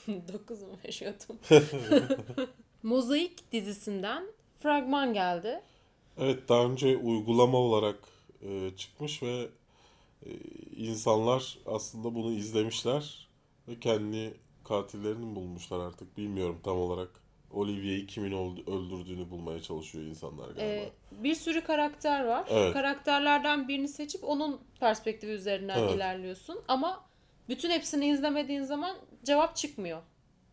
[0.33, 1.39] 9 mu yaşıyordum?
[2.83, 4.25] Mozaik dizisinden
[4.61, 5.61] fragman geldi.
[6.19, 7.99] Evet daha önce uygulama olarak
[8.43, 9.49] e, çıkmış ve
[10.27, 10.31] e,
[10.77, 13.29] insanlar aslında bunu izlemişler
[13.69, 17.09] ve kendi katillerini bulmuşlar artık bilmiyorum tam olarak.
[17.53, 20.63] Olivia'yı kimin öld- öldürdüğünü bulmaya çalışıyor insanlar galiba.
[20.63, 22.45] Ee, bir sürü karakter var.
[22.51, 22.73] Evet.
[22.73, 25.95] Karakterlerden birini seçip onun perspektifi üzerinden Evet.
[25.95, 26.59] ilerliyorsun.
[26.69, 27.05] Ama
[27.49, 30.03] bütün hepsini izlemediğin zaman cevap çıkmıyor.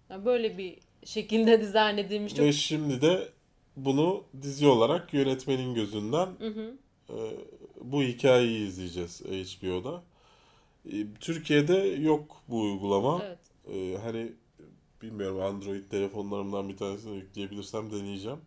[0.09, 2.35] Yani böyle bir şekilde dizayn edilmiş.
[2.35, 2.45] Çok...
[2.45, 3.29] Ve şimdi de
[3.75, 6.77] bunu dizi olarak yönetmenin gözünden Hı hı.
[7.09, 7.17] e,
[7.81, 10.03] bu hikayeyi izleyeceğiz HBO'da.
[10.85, 13.21] E, Türkiye'de yok bu uygulama.
[13.23, 13.37] Evet.
[13.73, 14.31] Ee, hani
[15.01, 18.39] bilmiyorum Android telefonlarımdan bir tanesini yükleyebilirsem deneyeceğim.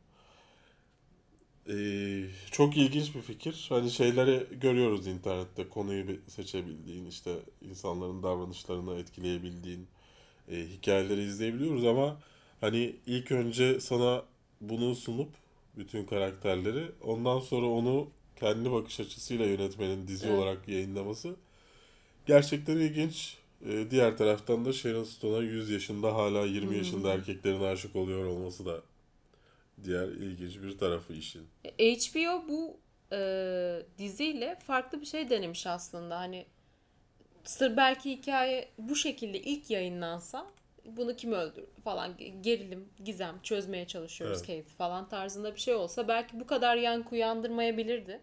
[1.69, 3.67] Ee, çok ilginç bir fikir.
[3.69, 7.35] Hani şeyleri görüyoruz internette konuyu seçebildiğin işte
[7.71, 9.87] insanların davranışlarını etkileyebildiğin
[10.49, 12.21] e, hikayeleri izleyebiliyoruz ama
[12.61, 14.23] hani ilk önce sana
[14.61, 15.29] bunu sunup
[15.77, 20.39] bütün karakterleri ondan sonra onu kendi bakış açısıyla yönetmenin dizi Evet.
[20.39, 21.37] olarak yayınlaması
[22.27, 23.37] gerçekten ilginç.
[23.67, 28.67] Ee, diğer taraftan da Sharon Stone'a 100 yaşında hala 20 yaşında erkeklerin aşık oluyor olması
[28.67, 28.81] da
[29.85, 31.47] diğer ilginç bir tarafı işin.
[31.79, 32.77] HBO bu
[33.13, 36.19] e, diziyle farklı bir şey denemiş aslında.
[36.19, 36.47] Hani
[37.45, 40.47] sır belki hikaye bu şekilde ilk yayınlansa
[40.85, 44.65] bunu kim öldürdü falan gerilim, gizem çözmeye çalışıyoruz Evet.
[44.65, 48.21] Kate falan tarzında bir şey olsa belki bu kadar yankı uyandırmayabilirdi.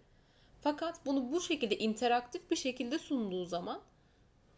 [0.62, 3.82] Fakat bunu bu şekilde interaktif bir şekilde sunduğu zaman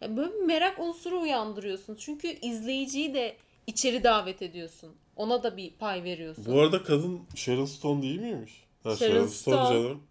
[0.01, 1.95] ya böyle bir merak unsuru uyandırıyorsun.
[1.95, 4.95] Çünkü izleyiciyi de içeri davet ediyorsun.
[5.15, 6.45] Ona da bir pay veriyorsun.
[6.45, 8.63] Bu arada kadın Sharon Stone değil miymiş?
[8.83, 9.69] Ha, Sharon Stone.
[9.69, 10.03] canım.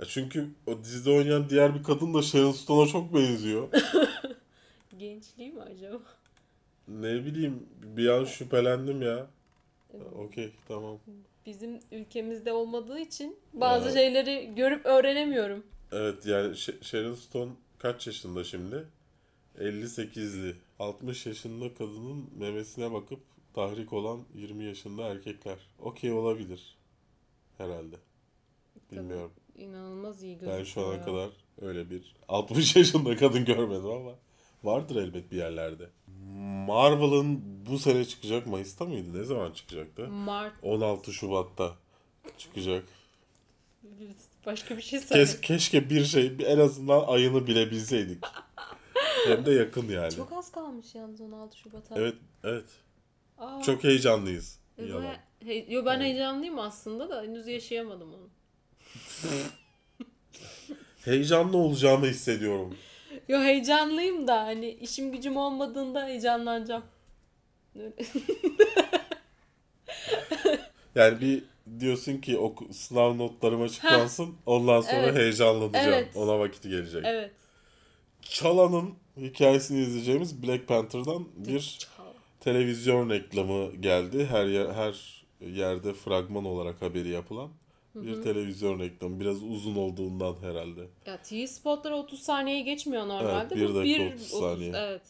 [0.00, 3.68] Ya çünkü o dizide oynayan diğer bir kadın da Sharon Stone'a çok benziyor.
[4.98, 5.98] Gençliği mi acaba?
[6.88, 9.26] Ne bileyim bir an şüphelendim ya.
[10.18, 10.98] Okey tamam.
[11.46, 13.94] bizim ülkemizde olmadığı için bazı Evet.
[13.98, 15.66] şeyleri görüp öğrenemiyorum.
[15.92, 18.86] Evet yani Sharon Stone kaç yaşında şimdi?
[19.58, 20.56] 58'li.
[20.78, 23.20] 60 yaşında kadının memesine bakıp
[23.54, 25.58] tahrik olan 20 yaşında erkekler.
[25.78, 26.76] Okey olabilir.
[27.58, 27.96] Herhalde.
[28.92, 29.32] Bilmiyorum.
[29.56, 30.58] İnanılmaz iyi gözüküyor.
[30.58, 34.12] Ben şu ana kadar öyle bir 60 yaşında kadın görmedim ama
[34.64, 35.88] vardır elbet bir yerlerde.
[36.66, 39.18] Marvel'ın bu sene çıkacak Mayıs'ta mıydı?
[39.20, 40.08] Ne zaman çıkacaktı?
[40.08, 41.74] Mart 16 Şubat'ta
[42.38, 42.84] çıkacak.
[44.46, 45.24] başka bir şey söyle.
[45.24, 48.24] Kes, keşke bir şey en azından ayını bilebilseydik.
[49.26, 50.14] Hem de yakın yani.
[50.14, 51.94] Çok az kalmış yalnız 16 Şubat'a.
[52.00, 52.64] Evet, evet.
[53.38, 54.58] Aa, Çok heyecanlıyız.
[54.78, 55.14] e, Yalan.
[55.44, 58.28] he- yo, ben heyecanlıyım aslında da henüz yaşayamadım onu.
[61.04, 62.76] Heyecanlı olacağımı hissediyorum.
[63.28, 66.82] Yo heyecanlıyım da hani işim gücüm olmadığında heyecanlanacağım.
[70.94, 71.44] Yani bir
[71.80, 74.34] diyorsun ki o sınav notlarım açıklansın.
[74.46, 75.16] Ondan sonra Evet.
[75.16, 75.92] heyecanlanacağım.
[75.94, 76.16] Evet.
[76.16, 77.02] Ona vakti gelecek.
[77.06, 77.30] evet.
[78.22, 82.04] Çalan'ın hikayesini izleyeceğimiz Black Panther'dan bir Çal.
[82.40, 84.26] televizyon reklamı geldi.
[84.30, 87.50] Her yer, her yerde fragman olarak haberi yapılan
[88.02, 89.20] bir televizyon reklamı.
[89.20, 90.80] Biraz uzun olduğundan herhalde.
[91.06, 93.54] Ya TV spotları 30 saniyeyi geçmiyor normalde.
[93.54, 94.72] Evet, bir Bu dakika bir 30 saniye.
[94.76, 95.02] Evet.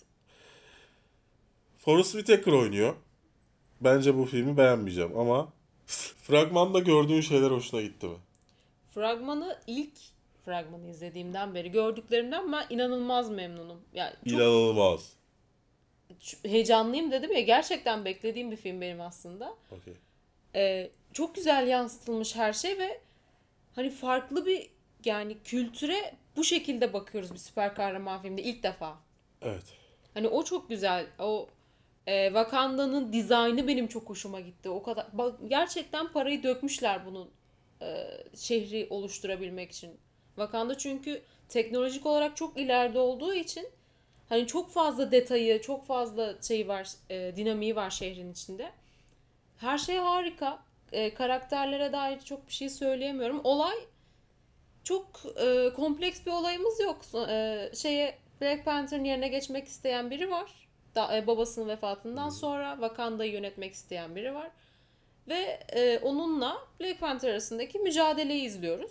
[1.78, 2.94] Forrest Whitaker oynuyor.
[3.80, 5.48] Bence bu filmi beğenmeyeceğim ama
[6.22, 8.16] fragmanda gördüğün şeyler hoşuna gitti mi?
[8.94, 9.92] Fragmanı ilk
[10.44, 13.80] fragmanı izlediğimden beri gördüklerimden ben inanılmaz memnunum.
[13.94, 15.12] Yani çok İnanılmaz.
[16.42, 19.54] heyecanlıyım dedim ya gerçekten beklediğim bir film benim aslında.
[19.70, 19.94] Okey.
[20.54, 23.00] Ee, çok güzel yansıtılmış her şey ve
[23.74, 24.70] hani farklı bir
[25.04, 28.96] yani kültüre bu şekilde bakıyoruz bir süper kahraman filmde ilk defa.
[29.42, 29.64] Evet.
[30.14, 31.06] Hani o çok güzel.
[31.18, 31.48] O
[32.06, 34.68] e, Wakanda'nın dizaynı benim çok hoşuma gitti.
[34.70, 37.30] O kadar bak, gerçekten parayı dökmüşler bunun
[37.82, 39.90] e, şehri oluşturabilmek için.
[40.26, 43.68] Wakanda çünkü teknolojik olarak çok ileride olduğu için
[44.28, 48.72] Hani çok fazla detayı, çok fazla şeyi var, e, dinamiği var şehrin içinde.
[49.56, 50.65] Her şey harika.
[50.92, 53.40] E, karakterlere dair çok bir şey söyleyemiyorum.
[53.44, 53.76] Olay
[54.84, 57.28] çok e, kompleks bir olayımız yok.
[57.28, 60.50] E, şeye Black Panther'ın yerine geçmek isteyen biri var.
[60.94, 64.50] Da, e, babasının vefatından sonra Wakanda'yı yönetmek isteyen biri var.
[65.28, 68.90] Ve e, onunla Black Panther arasındaki mücadeleyi izliyoruz.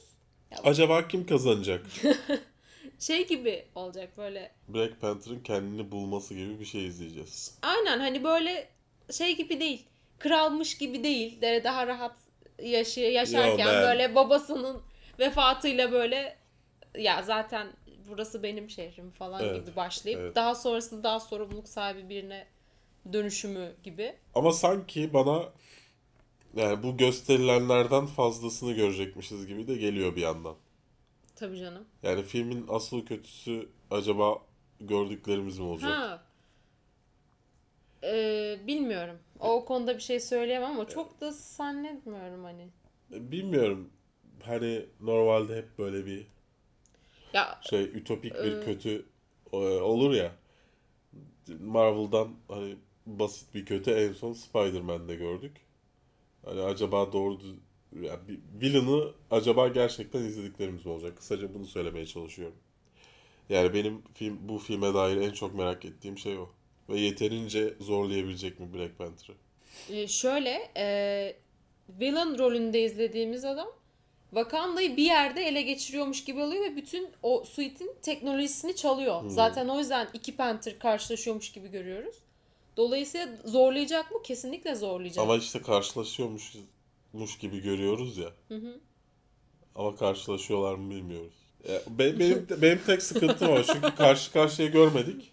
[0.64, 1.86] Acaba kim kazanacak?
[3.00, 4.52] Şey gibi olacak böyle.
[4.68, 7.58] Black Panther'ın kendini bulması gibi bir şey izleyeceğiz.
[7.62, 8.68] Aynen hani böyle
[9.12, 9.86] şey gibi değil.
[10.20, 11.42] Kralmış gibi değil.
[11.42, 12.16] De daha rahat
[12.64, 14.82] yaşı yaşarken Yo, ben- böyle babasının
[15.20, 16.38] vefatıyla böyle
[16.98, 17.68] ya zaten
[18.10, 20.36] burası benim şehrim falan Evet, gibi başlayıp evet.
[20.36, 22.48] daha sonrasında daha sorumluluk sahibi birine
[23.14, 24.16] dönüşümü gibi.
[24.36, 25.44] Ama sanki bana
[26.56, 30.56] yani bu gösterilenlerden fazlasını görecekmişiz gibi de geliyor bir yandan.
[31.36, 31.86] Tabii canım.
[32.04, 34.40] Yani filmin asıl kötüsü acaba
[34.80, 35.90] gördüklerimiz mi olacak?
[35.90, 36.24] Ha.
[38.04, 39.20] Ee, bilmiyorum.
[39.40, 42.70] O konuda bir şey söyleyemem ama çok da zannetmiyorum hani.
[43.12, 43.90] Bilmiyorum.
[44.44, 46.28] Hani normalde hep böyle bir
[47.34, 49.06] Ya şey ütopik bir kötü
[49.54, 50.36] e, olur ya.
[51.60, 55.58] Marvel'dan hani basit bir kötü en son Spider-Man'de gördük.
[56.46, 57.40] Hani acaba doğru
[58.02, 58.20] yani
[58.62, 61.18] villain'ı acaba gerçekten izlediklerimiz mi olacak?
[61.18, 62.58] Kısaca bunu söylemeye çalışıyorum.
[63.50, 66.50] Yani benim film bu filme dair en çok merak ettiğim şey o.
[66.90, 69.36] Ve yeterince zorlayabilecek mi Black Panther'ı?
[69.90, 71.36] e, şöyle e,
[71.90, 73.68] villain rolünde izlediğimiz adam
[74.30, 79.22] Wakanda'yı bir yerde ele geçiriyormuş gibi oluyor ve bütün o suite'in teknolojisini çalıyor.
[79.22, 79.30] Hmm.
[79.30, 82.16] Zaten o yüzden iki Panther karşılaşıyormuş gibi görüyoruz.
[82.78, 84.18] Dolayısıyla zorlayacak mı?
[84.24, 85.24] Kesinlikle zorlayacak.
[85.24, 88.30] Ama işte karşılaşıyormuş gibi görüyoruz ya.
[88.48, 88.80] Hı hı.
[89.76, 91.34] Ama karşılaşıyorlar mı bilmiyoruz.
[91.70, 93.64] Ya, be- benim benim tek sıkıntım o.
[93.74, 95.32] Çünkü karşı karşıya görmedik.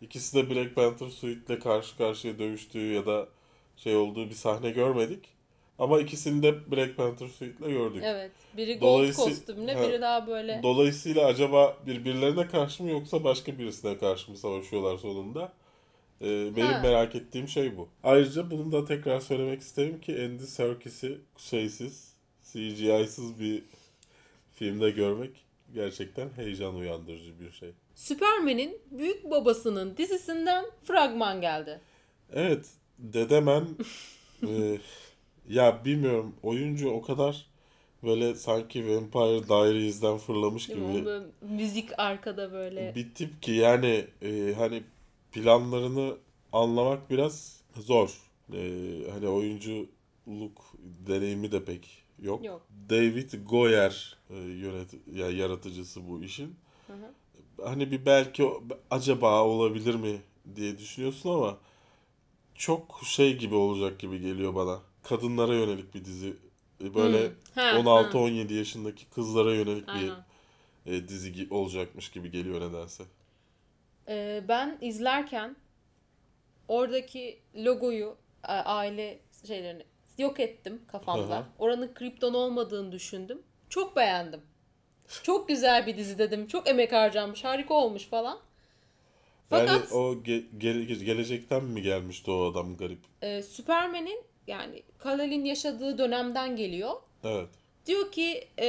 [0.00, 3.28] İkisi de Black Panther suite'le karşı karşıya dövüştüğü ya da
[3.76, 5.36] şey olduğu bir sahne görmedik.
[5.78, 8.02] Ama ikisini de Black Panther suite'le gördük.
[8.04, 8.30] Evet.
[8.56, 9.88] Biri gold Dolayısı- kostümle, Ha.
[9.88, 10.60] biri daha böyle.
[10.62, 15.52] Dolayısıyla acaba birbirlerine karşı mı yoksa başka birisine karşı mı savaşıyorlar sonunda?
[16.22, 16.80] Ee, benim Ha.
[16.82, 17.88] merak ettiğim şey bu.
[18.04, 22.12] Ayrıca bunu da tekrar söylemek isterim ki Andy Serkis'i şeysiz,
[22.52, 23.62] CGI'sız bir
[24.54, 25.30] filmde görmek
[25.74, 27.70] gerçekten heyecan uyandırıcı bir şey.
[27.96, 31.80] Superman'in büyük babasının dizisinden fragman geldi.
[32.32, 32.66] Evet,
[32.98, 33.66] Dedemen
[34.46, 34.78] e,
[35.48, 37.46] ya bilmiyorum oyuncu o kadar
[38.02, 42.94] böyle sanki Vampire Diaries'den fırlamış Değil gibi böyle müzik arkada böyle.
[42.94, 44.82] bir tip ki yani e, hani
[45.32, 46.16] planlarını
[46.52, 48.20] anlamak biraz zor.
[48.52, 48.60] E,
[49.12, 50.62] hani oyunculuk
[51.06, 52.44] deneyimi de pek yok.
[52.44, 52.66] Yok.
[52.90, 56.54] David Goyer e, yönet ya yaratıcısı bu işin.
[56.86, 57.12] Hı hı.
[57.64, 58.50] Hani bir belki
[58.90, 60.20] acaba olabilir mi
[60.56, 61.56] diye düşünüyorsun ama
[62.54, 64.80] çok şey gibi olacak gibi geliyor bana.
[65.02, 66.36] Kadınlara yönelik bir dizi.
[66.84, 67.34] E, Böyle Hmm.
[67.54, 70.24] Ha, 16-17 yaşındaki kızlara yönelik bir Aynen.
[70.86, 73.04] e, dizi olacakmış gibi geliyor nedense.
[74.08, 75.56] Ee, ben izlerken
[76.68, 79.82] oradaki logoyu, a- aile şeylerini
[80.18, 81.38] yok ettim kafamda.
[81.38, 81.44] Hı.
[81.58, 83.42] Oranın Krypton olmadığını düşündüm.
[83.68, 84.40] Çok beğendim.
[85.22, 86.46] Çok güzel bir dizi dedim.
[86.46, 88.38] Çok emek harcanmış, harika olmuş falan.
[89.50, 92.98] Fakat Yani o ge- gele- gelecekten mi gelmişti o adam garip?
[93.22, 96.90] e, Superman'in yani Kal-El'in yaşadığı dönemden geliyor.
[97.24, 97.48] Evet.
[97.86, 98.66] Diyor ki e,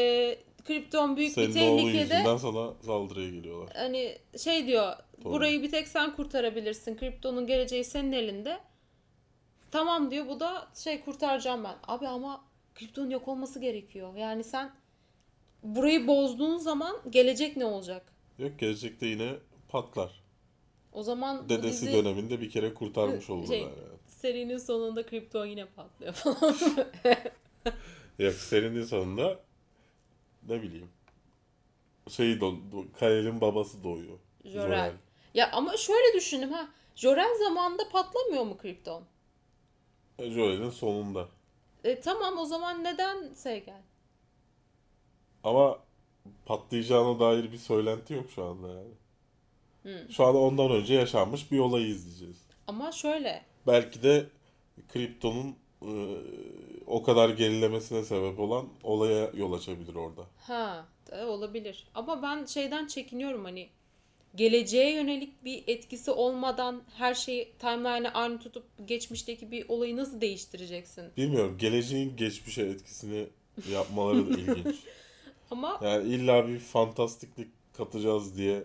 [0.66, 2.14] Krypton büyük bir Senin oğlun tehlikede.
[2.16, 3.70] yüzünden sana saldırıya geliyorlar.
[3.76, 5.34] Hani şey diyor Doğru.
[5.34, 6.96] burayı bir tek sen kurtarabilirsin.
[6.98, 8.60] Krypton'un geleceği senin elinde.
[9.72, 11.76] Tamam diyor bu da şey kurtaracağım ben.
[11.88, 12.42] Abi ama
[12.76, 14.16] Krypton'un yok olması gerekiyor.
[14.16, 14.72] Yani sen
[15.76, 18.14] burayı bozduğun zaman gelecek ne olacak?
[18.40, 19.36] Yok gelecekte yine
[19.70, 20.24] patlar.
[20.94, 23.74] O zaman Dedesi dizi döneminde bir kere kurtarmış olurlar Şey- yani.
[24.08, 26.56] serinin sonunda Krypton yine patlıyor falan.
[28.20, 29.40] Yok serinin sonunda
[30.48, 30.90] ne bileyim
[32.10, 32.40] şey
[33.00, 34.20] Kayel'in babası doğuyor.
[34.46, 34.92] Jor-El.
[35.34, 36.68] ya ama şöyle düşündüm ha.
[36.96, 39.04] Jor-El zamanında patlamıyor mu Krypton?
[40.20, 40.32] Jor-El.
[40.32, 41.28] Jor-El'in sonunda.
[41.84, 43.82] E, tamam o zaman neden Seygen?
[45.44, 45.80] Ama
[46.46, 48.94] patlayacağına dair bir söylenti yok şu anda yani.
[49.82, 50.12] Hmm.
[50.12, 52.38] Şu anda ondan önce yaşanmış bir olayı izleyeceğiz.
[52.68, 54.26] Ama şöyle Belki de
[54.88, 55.92] Krypton'un e,
[56.88, 60.22] o kadar gerilemesine sebep olan olaya yol açabilir orada.
[60.38, 61.88] Ha, e, olabilir.
[61.96, 63.70] Ama ben şeyden çekiniyorum hani
[64.36, 71.04] geleceğe yönelik bir etkisi olmadan her şeyi timeline'ı aynı tutup geçmişteki bir olayı nasıl değiştireceksin?
[71.18, 73.28] Bilmiyorum geleceğin geçmişe etkisini
[73.72, 74.76] yapmaları da ilginç.
[75.52, 78.64] Ama Yani illa bir fantastiklik katacağız diye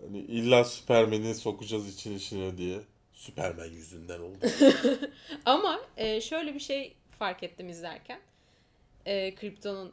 [0.00, 2.80] Hani illa Superman'i sokacağız için içine diye.
[3.12, 4.38] Superman yüzünden oldu.
[5.44, 8.20] Ama e, şöyle bir şey fark ettim izlerken.
[9.06, 9.92] E, Krypton'un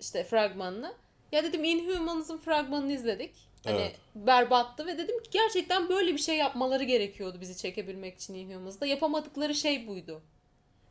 [0.00, 0.94] işte fragmanını.
[1.32, 3.34] Ya dedim Inhumans'ın fragmanını izledik.
[3.64, 3.96] Hani Evet.
[4.14, 8.86] berbattı ve dedim ki gerçekten böyle bir şey yapmaları gerekiyordu bizi çekebilmek için Inhumans'da.
[8.86, 10.22] Yapamadıkları şey buydu.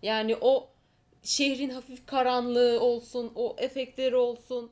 [0.02, 0.70] Yani o
[1.24, 4.72] şehrin hafif karanlığı olsun, o efektleri olsun.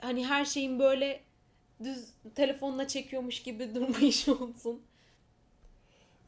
[0.00, 1.20] Hani her şeyin böyle
[1.84, 4.82] düz telefonla çekiyormuş gibi durmayışı olsun.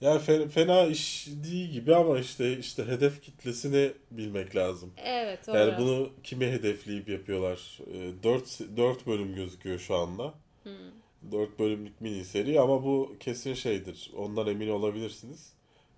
[0.01, 4.93] Yani fe- fena iş değil gibi ama işte işte hedef kitlesini bilmek lazım.
[4.97, 7.79] Evet, o Yani bunu kime hedefleyip yapıyorlar?
[8.23, 10.35] 4 4 bölüm gözüküyor şu anda.
[10.63, 11.33] Hmm.
[11.33, 14.11] 4 bölümlük mini seri ama bu kesin şeydir.
[14.17, 15.53] Ondan emin olabilirsiniz.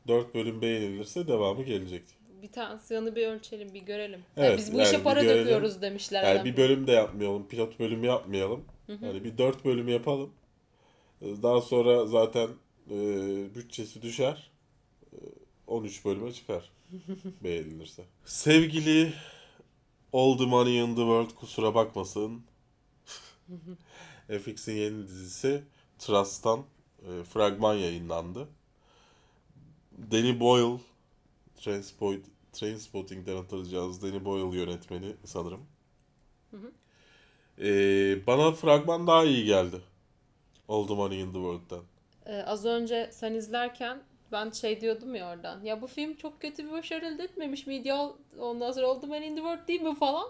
[0.09, 2.03] 4 bölüm beğenilirse devamı gelecek.
[2.45, 4.25] Bir tansiyonu bir ölçelim, bir görelim.
[4.37, 5.41] Evet, Yani biz bu yani işe para görelim.
[5.45, 6.23] döküyoruz demişler.
[6.23, 6.45] Yani adam.
[6.45, 8.65] bir bölüm de yapmayalım, pilot bölümü yapmayalım.
[8.89, 10.33] Yani bir 4 bölüm yapalım.
[11.23, 12.49] Daha sonra zaten
[12.91, 12.95] e,
[13.55, 14.51] bütçesi düşer.
[15.13, 15.17] E,
[15.67, 16.71] 13 bölüme çıkar.
[17.45, 18.03] beğenilirse.
[18.25, 19.13] Sevgili
[20.13, 22.43] All the Money in the World kusura bakmasın.
[24.29, 25.63] FX'in yeni dizisi
[25.99, 26.65] Trust'tan
[27.03, 28.49] e, fragman yayınlandı.
[30.11, 30.81] Danny Boyle
[31.65, 32.21] Transport,
[32.55, 35.67] Trainspotting'den hatırlayacağınız Danny Boyle yönetmeni sanırım.
[37.59, 37.67] E,
[38.27, 39.81] bana fragman daha iyi geldi.
[40.69, 41.85] All the Money in the World'dan.
[42.27, 45.65] Ee, az önce sen izlerken ben şey diyordum ya oradan.
[45.65, 47.93] Ya bu film çok kötü bir başarı elde etmemiş miydi?
[48.41, 50.29] Ondan sonra Old Man in the World değil mi falan.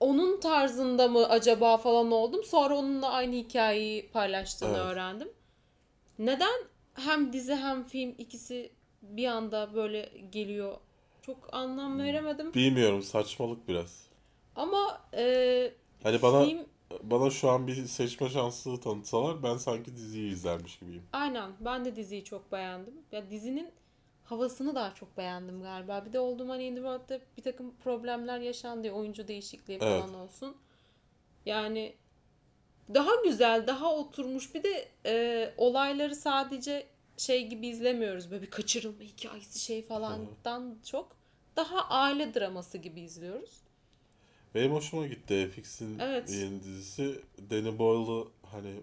[0.00, 2.44] Onun tarzında mı acaba falan oldum.
[2.44, 4.78] Sonra onunla aynı hikayeyi paylaştığını Evet.
[4.86, 5.28] öğrendim.
[6.18, 6.60] Neden
[6.94, 10.76] hem dizi hem film ikisi bir anda böyle geliyor?
[11.22, 12.54] Çok anlam veremedim.
[12.54, 14.06] Bilmiyorum saçmalık biraz.
[14.56, 16.66] Ama e, Hani bana film
[17.02, 21.02] bana şu an bir seçme şansı tanıtsalar ben sanki diziyi izlermiş gibiyim.
[21.12, 21.50] Aynen.
[21.60, 22.94] Ben de diziyi çok beğendim.
[23.12, 23.70] Ya dizinin
[24.24, 26.04] havasını daha çok beğendim galiba.
[26.06, 28.86] Bir de Old Money in the World'da bir takım problemler yaşandı.
[28.86, 30.02] ya, Oyuncu değişikliği Evet.
[30.02, 30.56] falan olsun.
[31.46, 31.94] Yani
[32.94, 34.54] daha güzel, daha oturmuş.
[34.54, 38.30] Bir de e, olayları sadece şey gibi izlemiyoruz.
[38.30, 41.16] Böyle bir kaçırılma hikayesi şey falandan çok
[41.56, 43.50] daha aile draması gibi izliyoruz.
[44.54, 46.30] Benim hoşuma gitti FX'in Evet.
[46.30, 47.20] yeni dizisi.
[47.50, 48.74] Danny Boyle'ı hani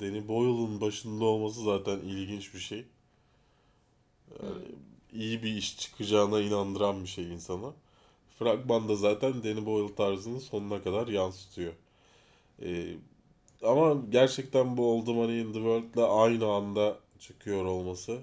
[0.00, 2.84] Danny Boyle'ın başında olması zaten ilginç bir şey.
[4.42, 4.64] Yani
[5.12, 7.72] iyi bir iş çıkacağına inandıran bir şey insana.
[8.38, 11.72] Fragmanda zaten Danny Boyle tarzını sonuna kadar yansıtıyor.
[12.62, 12.94] Ee,
[13.62, 18.20] ama gerçekten bu Old Money in the World'la aynı anda çıkıyor olması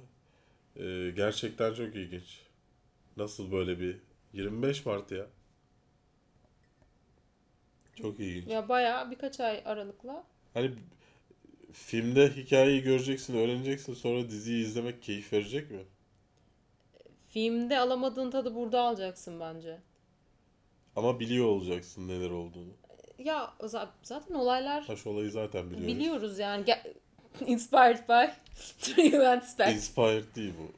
[0.78, 2.42] e, gerçekten çok ilginç.
[3.18, 3.98] Nasıl böyle bir
[4.34, 5.28] 25 Mart ya.
[7.96, 8.52] Çok ilginç.
[8.52, 10.72] Ya bayağı birkaç ay aralıkla Hani
[11.72, 15.86] filmde hikayeyi göreceksin, öğreneceksin sonra diziyi izlemek keyif verecek mi?
[17.28, 19.80] filmde alamadığın tadı burada alacaksın bence.
[20.96, 22.74] Ama biliyor olacaksın neler olduğunu.
[23.18, 25.88] Ya za- zaten olaylar Taş olayı zaten biliyoruz.
[25.88, 26.66] biliyoruz yani.
[27.48, 28.32] Inspired by
[28.82, 29.76] True Events Back.
[29.76, 30.72] Inspired değil bu.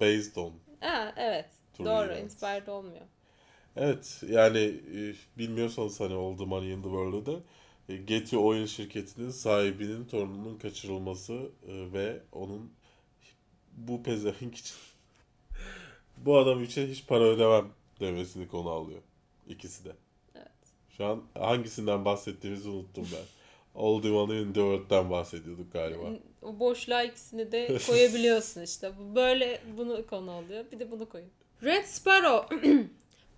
[0.00, 0.52] Based on.
[0.80, 1.46] Ha, evet.
[1.76, 2.12] True Doğru.
[2.12, 2.22] Events.
[2.24, 3.06] Inspired olmuyor.
[3.76, 4.58] Evet yani
[4.94, 7.40] e, bilmiyorsanız hani All the Money in the World'da da
[7.88, 11.32] e, Getty Oil şirketinin sahibinin torununun kaçırılması
[11.68, 12.72] e, ve onun
[13.72, 14.76] bu pezevenk için
[16.16, 17.68] bu adam için hiç para ödemem
[18.00, 19.00] demesini konu alıyor.
[19.48, 19.92] İkisi de.
[20.34, 20.48] Evet.
[20.96, 23.24] Şu an hangisinden bahsettiğimizi unuttum ben.
[23.74, 26.04] The Money in the World'dan bahsediyorduk galiba.
[26.42, 28.92] O boşluğa ikisini de koyabiliyorsun işte.
[29.14, 30.64] Böyle bunu konu alıyor.
[30.72, 31.28] Bir de bunu koyun.
[31.62, 32.56] Red Sparrow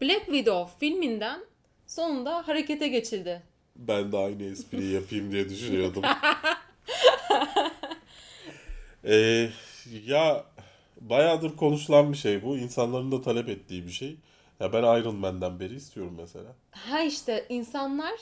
[0.03, 1.40] Black Widow filminden
[1.87, 3.42] sonunda harekete geçildi.
[3.77, 6.03] Ben de aynı espriyi yapayım diye düşünüyordum.
[9.09, 9.51] Ee,
[10.07, 10.44] ya
[11.01, 12.57] bayağıdır konuşulan bir şey bu.
[12.57, 14.16] İnsanların da talep ettiği bir şey.
[14.61, 16.55] Ya ben Iron Man'den beri istiyorum mesela.
[16.70, 18.14] Ha işte insanlar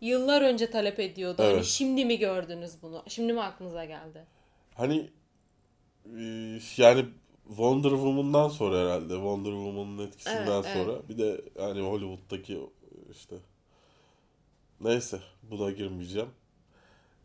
[0.00, 1.42] yıllar önce talep ediyordu.
[1.42, 1.64] Hani Evet.
[1.64, 3.02] şimdi mi gördünüz bunu?
[3.08, 4.26] Şimdi mi aklınıza geldi?
[4.74, 5.10] Hani
[6.18, 6.20] e,
[6.76, 7.06] yani
[7.48, 9.14] Wonder Woman'dan sonra herhalde.
[9.14, 10.86] Wonder Woman'ın etkisinden Evet, evet.
[10.88, 11.08] sonra.
[11.08, 12.60] Bir de hani Hollywood'daki
[13.12, 13.36] işte
[14.80, 16.28] neyse buna girmeyeceğim.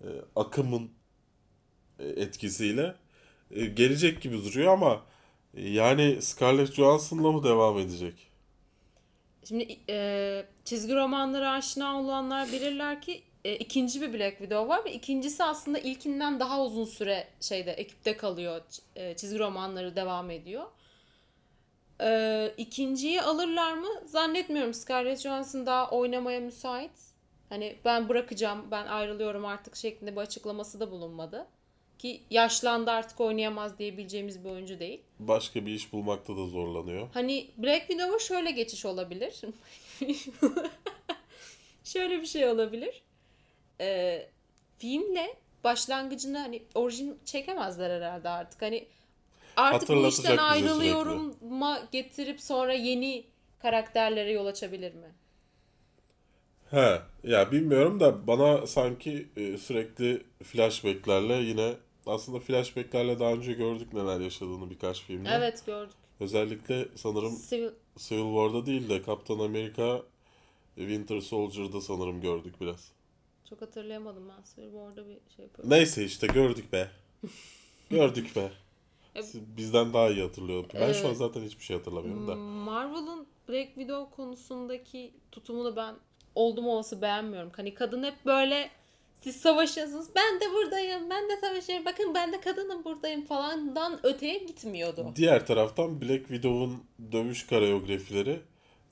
[0.01, 0.91] E, akımın
[1.99, 2.95] e, etkisiyle
[3.51, 5.01] e, gelecek gibi duruyor ama
[5.57, 8.30] yani Scarlett Johansson'la mı devam edecek?
[9.47, 14.93] Şimdi e, çizgi romanlara aşina olanlar bilirler ki e, ikinci bir Black Widow var ve
[14.93, 18.61] ikincisi aslında ilkinden daha uzun süre şeyde ekipte kalıyor.
[18.95, 20.65] E, çizgi romanları devam ediyor.
[22.01, 23.87] E, ikinciyi alırlar mı?
[24.05, 24.73] Zannetmiyorum.
[24.73, 26.91] Scarlett Johansson daha oynamaya müsait.
[27.49, 31.47] Hani ben bırakacağım, ben ayrılıyorum artık şeklinde bir açıklaması da bulunmadı.
[32.02, 35.02] Ki yaşlandı artık oynayamaz diyebileceğimiz bir oyuncu değil.
[35.20, 37.08] Başka bir iş bulmakta da zorlanıyor.
[37.14, 39.41] Hani Black Widow'a şöyle geçiş olabilir.
[41.84, 43.02] şöyle bir şey olabilir.
[43.82, 44.28] Ee,
[44.78, 48.62] filmle başlangıcını hani orijin çekemezler herhalde artık.
[48.62, 48.88] Hani
[49.56, 53.26] artık bu işten ayrılıyorum ma getirip sonra yeni
[53.60, 55.12] karakterlere yol açabilir mi?
[56.72, 61.74] He, ya bilmiyorum da bana sanki e, sürekli flashbacklerle yine
[62.06, 65.30] aslında flashbacklerle daha önce gördük neler yaşadığını birkaç filmde.
[65.32, 65.95] Evet gördük.
[66.20, 70.02] Özellikle sanırım Civil Civil War'da değil de Kaptan Amerika
[70.76, 72.91] Winter Soldier'da sanırım gördük biraz.
[73.49, 74.43] çok hatırlayamadım ben.
[74.56, 75.70] Civil War'da bir şey yapıyorum.
[75.72, 76.91] Neyse işte gördük be.
[77.89, 78.52] gördük be.
[79.22, 80.70] Siz bizden daha iyi hatırlıyorum.
[80.74, 82.36] Ben şu an zaten hiçbir şey hatırlamıyorum da.
[82.36, 85.95] Marvel'ın Black Widow konusundaki tutumunu ben
[86.36, 87.52] oldum olası beğenmiyorum.
[87.56, 88.72] Hani kadın hep böyle
[89.22, 94.38] siz savaşıyorsunuz ben de buradayım ben de savaşıyorum bakın ben de kadınım buradayım falandan öteye
[94.38, 95.11] gitmiyordu.
[95.15, 98.39] Diğer taraftan Black Widow'un dövüş koreografileri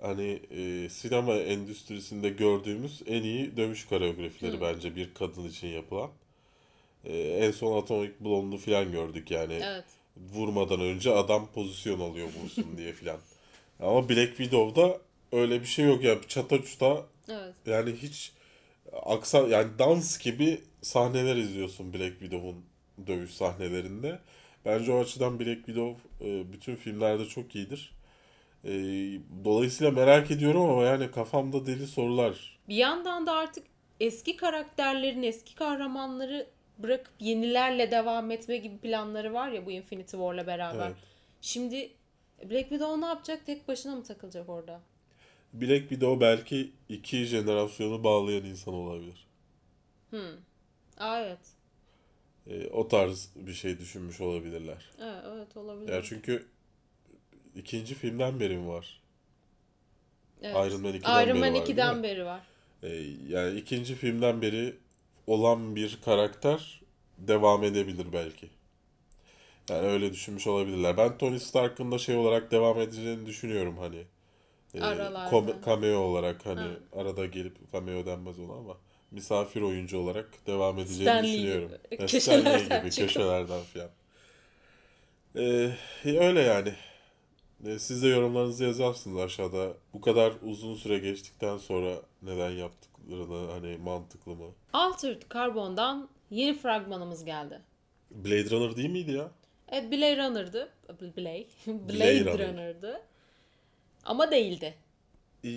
[0.01, 6.09] hani e, sinema endüstrisinde gördüğümüz en iyi dövüş koreografileri bence bir kadın için yapılan.
[7.05, 9.59] E, en son Atomic Blonde'u falan gördük yani.
[9.63, 9.86] Evet.
[10.34, 13.17] Vurmadan önce adam pozisyon alıyor vursun diye filan.
[13.80, 14.97] Ama Black Widow'da
[15.32, 16.15] öyle bir şey yok ya.
[16.27, 17.53] Çata çuta Evet.
[17.65, 18.32] yani hiç
[19.05, 22.65] aksa yani dans gibi sahneler izliyorsun Black Widow'un
[23.07, 24.19] dövüş sahnelerinde.
[24.65, 27.95] Bence o açıdan Black Widow e, bütün filmlerde çok iyidir.
[28.63, 28.71] E,
[29.45, 32.59] dolayısıyla merak ediyorum ama yani kafamda deli sorular.
[32.69, 33.63] Bir yandan da artık
[33.99, 36.47] eski karakterlerin eski kahramanları
[36.77, 40.87] bırakıp yenilerle devam etme gibi planları var ya bu Infinity War'la beraber.
[40.87, 40.97] Evet.
[41.41, 41.91] Şimdi
[42.49, 43.45] Black Widow ne yapacak?
[43.45, 44.81] Tek başına mı takılacak orada?
[45.53, 49.27] Black Widow belki iki jenerasyonu bağlayan insan olabilir.
[50.97, 51.39] Aa evet.
[52.47, 54.89] E, o tarz bir şey düşünmüş olabilirler.
[55.01, 55.93] Evet, evet olabilir.
[55.93, 56.47] Ya çünkü
[57.55, 59.01] ikinci filmden beri mi var?
[60.41, 60.71] Evet.
[60.71, 62.03] Iron Man 2'den Iron beri Man var, değil 2'den mi?
[62.03, 62.41] beri var.
[62.83, 62.87] E,
[63.27, 64.75] yani ikinci filmden beri
[65.27, 66.81] olan bir karakter
[67.17, 68.49] devam edebilir belki.
[69.69, 70.97] Yani öyle düşünmüş olabilirler.
[70.97, 74.03] Ben Tony Stark'ın da şey olarak devam edeceğini düşünüyorum hani.
[74.74, 76.67] E, kom- cameo olarak hani Ha.
[76.95, 78.78] arada gelip cameo denmez ona ama
[79.11, 81.67] misafir oyuncu olarak devam edeceğini Stan Lee düşünüyorum.
[81.67, 81.78] gibi.
[81.91, 83.07] E, Köşelerden Stan Lee gibi çıkıp.
[83.07, 83.89] köşelerden falan.
[85.36, 85.72] E,
[86.20, 86.74] öyle yani.
[87.65, 89.74] E, siz de yorumlarınızı yazarsınız aşağıda.
[89.93, 94.47] Bu kadar uzun süre geçtikten sonra neden yaptıklarını hani mantıklı mı?
[94.74, 97.61] Altered Carbon'dan yeni fragmanımız geldi.
[98.11, 99.32] Blade Runner değil miydi ya?
[99.72, 100.70] Evet Blade Runner'dı.
[101.17, 101.47] Blade.
[101.67, 102.49] Blade Blade Runner.
[102.53, 103.01] Runner'dı.
[104.03, 104.75] Ama değildi.
[105.45, 105.49] E,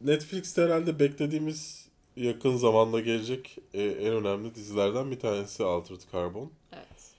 [0.00, 6.50] Netflix'te herhalde beklediğimiz yakın zamanda gelecek e, en önemli dizilerden bir tanesi Altered Carbon.
[6.72, 7.12] Evet.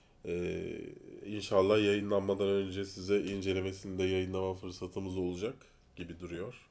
[1.26, 5.54] İnşallah yayınlanmadan önce size incelemesini de yayınlama fırsatımız olacak
[5.96, 6.68] gibi duruyor.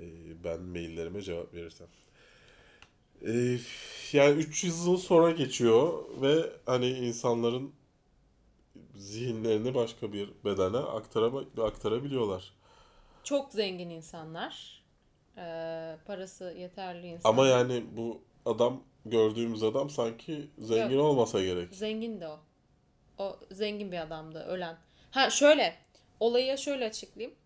[0.00, 0.04] Ee,
[0.44, 1.86] ben maillerime cevap verirsem.
[3.26, 3.58] Ee,
[4.12, 7.72] yani 300 yıl sonra geçiyor ve hani insanların
[8.96, 11.32] zihinlerini başka bir bedene aktara,
[11.62, 12.52] aktarabiliyorlar.
[13.24, 14.82] Çok zengin insanlar.
[15.38, 17.34] Ee, parası yeterli insanlar.
[17.38, 21.04] Ama yani bu adam gördüğümüz adam sanki zengin Yok.
[21.04, 21.74] olmasa gerek.
[21.74, 22.38] Zengin de o.
[23.18, 24.76] O zengin bir adamdı ölen.
[25.10, 25.74] Ha şöyle.
[26.20, 27.36] Olayı şöyle açıklayayım.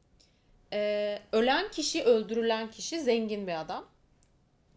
[0.73, 3.85] Ee, ölen kişi, öldürülen kişi zengin bir adam.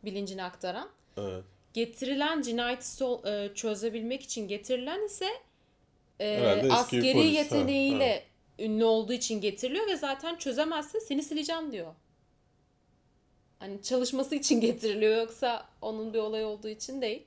[0.04, 0.90] Bilincini aktaran.
[1.18, 1.44] Evet.
[1.74, 5.28] Getirilen cinayeti sol- e, çözebilmek için getirilen ise
[6.20, 8.24] e, Herhalde askeri polis, ha, yeteneğiyle
[8.62, 11.94] ünlü olduğu için getiriliyor ve zaten çözemezse seni sileceğim diyor.
[13.60, 17.24] Hani çalışması için getiriliyor yoksa onun bir olay olduğu için değil.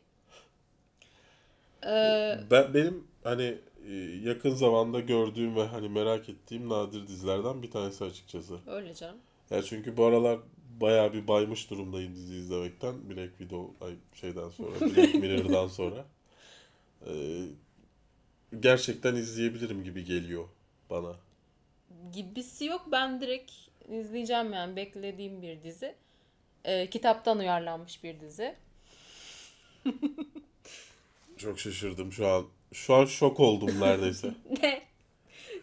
[1.86, 3.58] Ee, Ben benim hani
[3.88, 8.58] e, yakın zamanda gördüğüm ve hani merak ettiğim nadir dizilerden bir tanesi açıkçası.
[8.66, 9.16] öyle canım.
[9.50, 10.38] Ya çünkü bu aralar
[10.80, 13.10] bayağı bir baymış durumdayım dizi izlemekten.
[13.10, 16.04] Black Widow ay şeyden sonra, Black Mirror'dan sonra.
[17.06, 17.42] Ee,
[18.60, 20.44] gerçekten izleyebilirim gibi geliyor
[20.90, 21.16] bana.
[22.12, 22.86] Gibisi yok.
[22.92, 23.52] Ben direkt
[23.88, 25.94] izleyeceğim yani beklediğim bir dizi.
[26.64, 28.54] Ee, kitaptan uyarlanmış bir dizi.
[31.36, 32.46] Çok şaşırdım şu an.
[32.72, 34.34] Şu an şok oldum neredeyse.
[34.62, 34.82] Ne?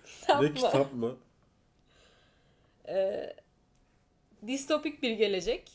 [0.05, 0.55] Kitap ne mı?
[0.55, 1.17] kitap mı?
[4.47, 5.71] distopik bir gelecek.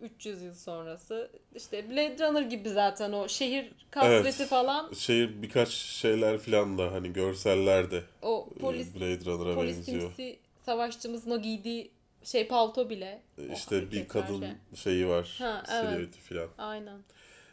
[0.00, 1.30] 300 yıl sonrası.
[1.54, 4.48] İşte Blade Runner gibi zaten o şehir kasveti Evet.
[4.50, 4.92] falan.
[4.92, 10.00] Şey birkaç şeyler falan da hani görsellerde O e, polis Blade Runner'a benziyor.
[10.00, 11.90] polisimsi savaşçımızın o giydiği
[12.24, 13.22] Şey palto bile.
[13.52, 14.50] İşte Oh, bir hareketler kadın şey.
[14.82, 15.36] şeyi var.
[15.38, 16.10] Ha, evet.
[16.14, 16.48] falan.
[16.58, 16.98] Aynen.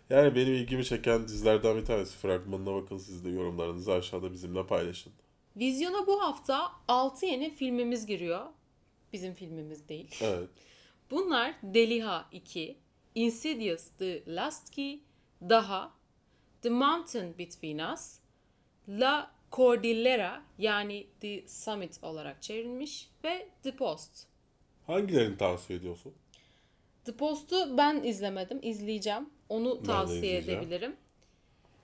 [0.09, 2.17] Yani benim ilgimi çeken dizilerden bir tanesi.
[2.17, 5.13] Fragmanına bakın siz de yorumlarınızı aşağıda bizimle paylaşın.
[5.55, 8.45] Vizyona bu hafta 6 yeni filmimiz giriyor.
[9.13, 10.15] Bizim filmimiz değil.
[10.21, 10.49] Evet.
[11.15, 12.77] Bunlar Deliha 2,
[13.15, 14.99] Insidious The Last Key,
[15.41, 15.93] Daha,
[16.61, 18.19] The Mountain Between Us,
[18.89, 24.27] La Cordillera yani The Summit olarak çevrilmiş ve The Post.
[24.87, 26.13] Hangilerini tavsiye ediyorsun?
[27.05, 29.29] The Post'u ben izlemedim, izleyeceğim.
[29.49, 30.59] Onu tavsiye izleyeceğim.
[30.59, 30.95] edebilirim.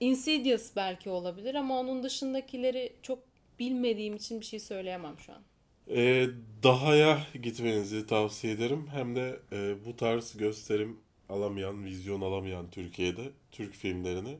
[0.00, 3.18] Insidious belki olabilir ama onun dışındakileri çok
[3.58, 5.42] bilmediğim için bir şey söyleyemem şu an.
[5.90, 6.28] Ee,
[6.62, 8.86] Daha'ya gitmenizi tavsiye ederim.
[8.92, 14.38] Hem de e, bu tarz gösterim alamayan, vizyon alamayan Türkiye'de Türk filmlerini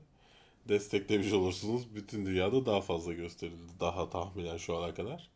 [0.69, 1.97] desteklemiş olursunuz.
[1.97, 3.73] Bütün dünyada daha fazla gösterildi.
[3.81, 5.31] Daha tahminen şu ana kadar.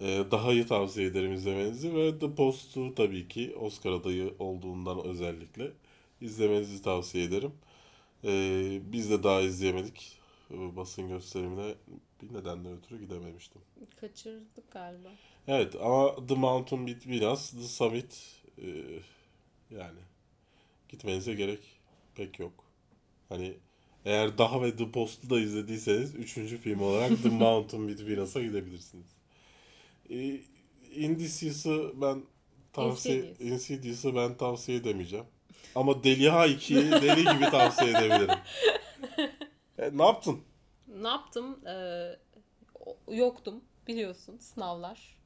[0.00, 5.72] Ee, Daha'yı tavsiye ederim izlemenizi ve The Post'u tabii ki Oscar adayı olduğundan özellikle
[6.20, 7.52] izlemenizi tavsiye ederim.
[8.24, 10.19] Ee, biz de daha izleyemedik.
[10.50, 11.74] Ee, Basın gösterimine
[12.22, 13.62] bir nedenden ötürü gidememiştim.
[14.00, 15.08] Kaçırdık galiba.
[15.48, 18.68] Evet ama The Mountain Between Us, The Summit e,
[19.70, 19.98] yani
[20.88, 21.60] gitmenize gerek
[22.14, 22.64] pek yok.
[23.28, 23.54] Hani
[24.04, 29.06] eğer daha ve The Post'u da izlediyseniz üçüncü film olarak The Mountain Between Us'a gidebilirsiniz.
[30.10, 30.40] E,
[30.94, 32.22] Indicious'ı ben
[32.72, 33.40] tavsiye Insidious.
[33.40, 35.26] Insidious'ı ben tavsiye edemeyeceğim.
[35.74, 38.28] Ama Deliha 2'yi deli gibi tavsiye edebilirim.
[39.80, 40.40] E, ne yaptın?
[40.88, 41.60] Ne yaptım?
[42.86, 45.16] O- yoktum biliyorsun sınavlar.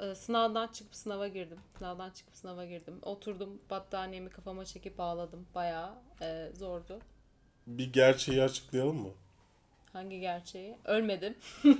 [0.00, 1.58] Ee, sınavdan çıkıp sınava girdim.
[1.78, 2.98] Sınavdan çıkıp sınava girdim.
[3.02, 5.46] Oturdum battaniyemi kafama çekip ağladım.
[5.54, 5.90] Bayağı
[6.22, 6.98] e, zordu.
[7.66, 9.10] Bir gerçeği açıklayalım mı?
[9.92, 10.76] Hangi gerçeği?
[10.84, 11.36] Ölmedim.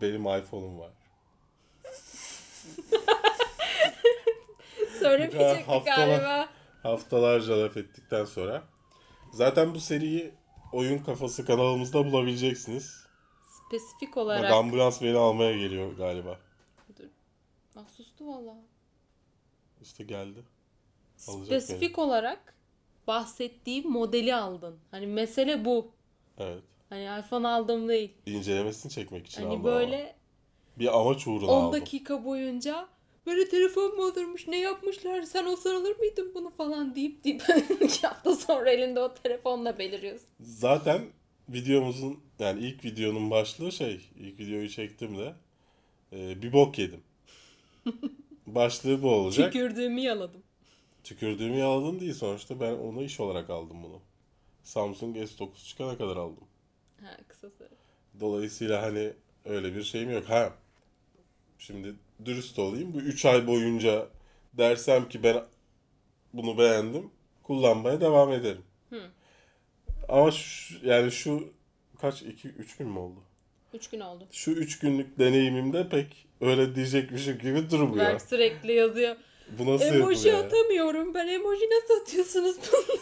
[0.00, 0.90] Benim iPhone'um var.
[4.98, 6.48] Söylemeyecektik Haftalar- galiba.
[6.82, 8.62] haftalarca laf ettikten sonra.
[9.32, 10.34] Zaten bu seriyi
[10.72, 13.06] Oyun Kafası kanalımızda bulabileceksiniz.
[13.66, 14.52] Spesifik Bak olarak.
[14.52, 16.38] ambulans beni almaya geliyor galiba.
[17.76, 18.56] Ah, sustu valla.
[19.82, 20.42] İşte geldi.
[21.28, 22.54] Alacak Spesifik olarak
[23.06, 24.78] bahsettiğim modeli aldın.
[24.90, 25.90] Hani mesele bu.
[26.38, 26.62] Evet.
[26.88, 28.14] Hani iPhone aldım değil.
[28.26, 30.18] İncelemesini çekmek için Hani aldım böyle ama.
[30.78, 31.80] Bir amaç uğruna 10 aldım.
[31.80, 32.88] dakika boyunca
[33.28, 37.42] böyle telefon mu olurmuş ne yapmışlar sen olsan alır mıydın bunu falan deyip deyip
[37.80, 40.28] iki hafta sonra elinde o telefonla beliriyorsun.
[40.40, 41.02] Zaten
[41.48, 45.34] videomuzun yani ilk videonun başlığı şey ilk videoyu çektim de
[46.12, 47.00] e, bir bok yedim.
[48.46, 49.52] Başlığı bu olacak.
[49.52, 50.42] Tükürdüğümü yaladım.
[51.04, 54.00] Tükürdüğümü yaladın değil sonuçta ben onu iş olarak aldım bunu.
[54.62, 56.44] Samsung S9 çıkana kadar aldım.
[57.02, 57.68] Ha kısası.
[58.20, 59.12] Dolayısıyla hani
[59.44, 60.28] öyle bir şeyim yok.
[60.28, 60.52] Ha
[61.58, 62.94] şimdi dürüst olayım.
[62.94, 64.08] Bu 3 ay boyunca
[64.52, 65.44] dersem ki ben
[66.32, 67.10] bunu beğendim.
[67.42, 68.62] Kullanmaya devam ederim.
[70.08, 71.52] Ama şu, yani şu
[72.00, 73.20] kaç 2 3 gün mü oldu?
[73.74, 74.26] 3 gün oldu.
[74.30, 78.06] Şu 3 günlük deneyimimde pek öyle diyecekmişim gibi durmuyor.
[78.06, 79.16] Berk sürekli yazıyor.
[79.58, 82.98] Bu nasıl emoji atamıyorum ben emoji nasıl atıyorsunuz bunu?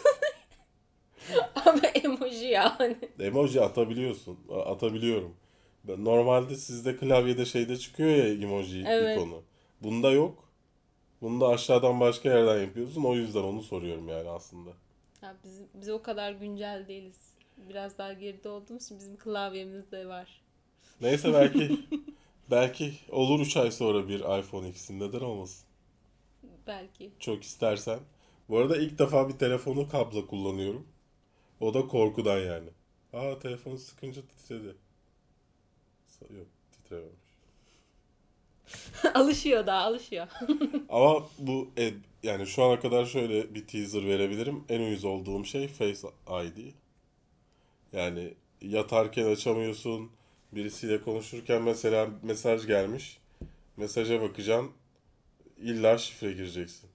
[1.65, 2.97] Ama emoji yani.
[3.19, 4.39] Emoji atabiliyorsun.
[4.65, 5.35] Atabiliyorum.
[5.95, 9.17] Normalde sizde klavyede şeyde çıkıyor ya emoji Evet.
[9.17, 9.41] ikonu.
[9.83, 10.49] Bunda yok.
[11.21, 13.03] Bunda aşağıdan başka yerden yapıyorsun.
[13.03, 14.69] O yüzden onu soruyorum yani aslında.
[15.21, 17.33] Ya biz, biz o kadar güncel değiliz.
[17.69, 20.41] Biraz daha geride olduğumuz için bizim klavyemizde var.
[21.01, 21.79] Neyse belki
[22.51, 25.67] belki olur 3 ay sonra bir iPhone X'in neden olmasın.
[26.67, 27.11] Belki.
[27.19, 27.99] Çok istersen.
[28.49, 30.87] Bu arada ilk defa bir telefonu kablo kullanıyorum.
[31.59, 32.69] O da korkudan yani.
[33.13, 34.75] Aa telefonu sıkınca titredi.
[36.21, 37.27] Yok titrememiş.
[39.13, 40.27] alışıyor daha alışıyor.
[40.89, 41.93] Ama bu e,
[42.23, 44.63] yani şu ana kadar şöyle bir teaser verebilirim.
[44.69, 46.73] En uyuz olduğum şey Face ID.
[47.93, 50.11] Yani yatarken açamıyorsun.
[50.51, 53.19] Birisiyle konuşurken mesela mesaj gelmiş.
[53.77, 54.71] Mesaja bakacaksın.
[55.57, 56.89] İlla şifre gireceksin.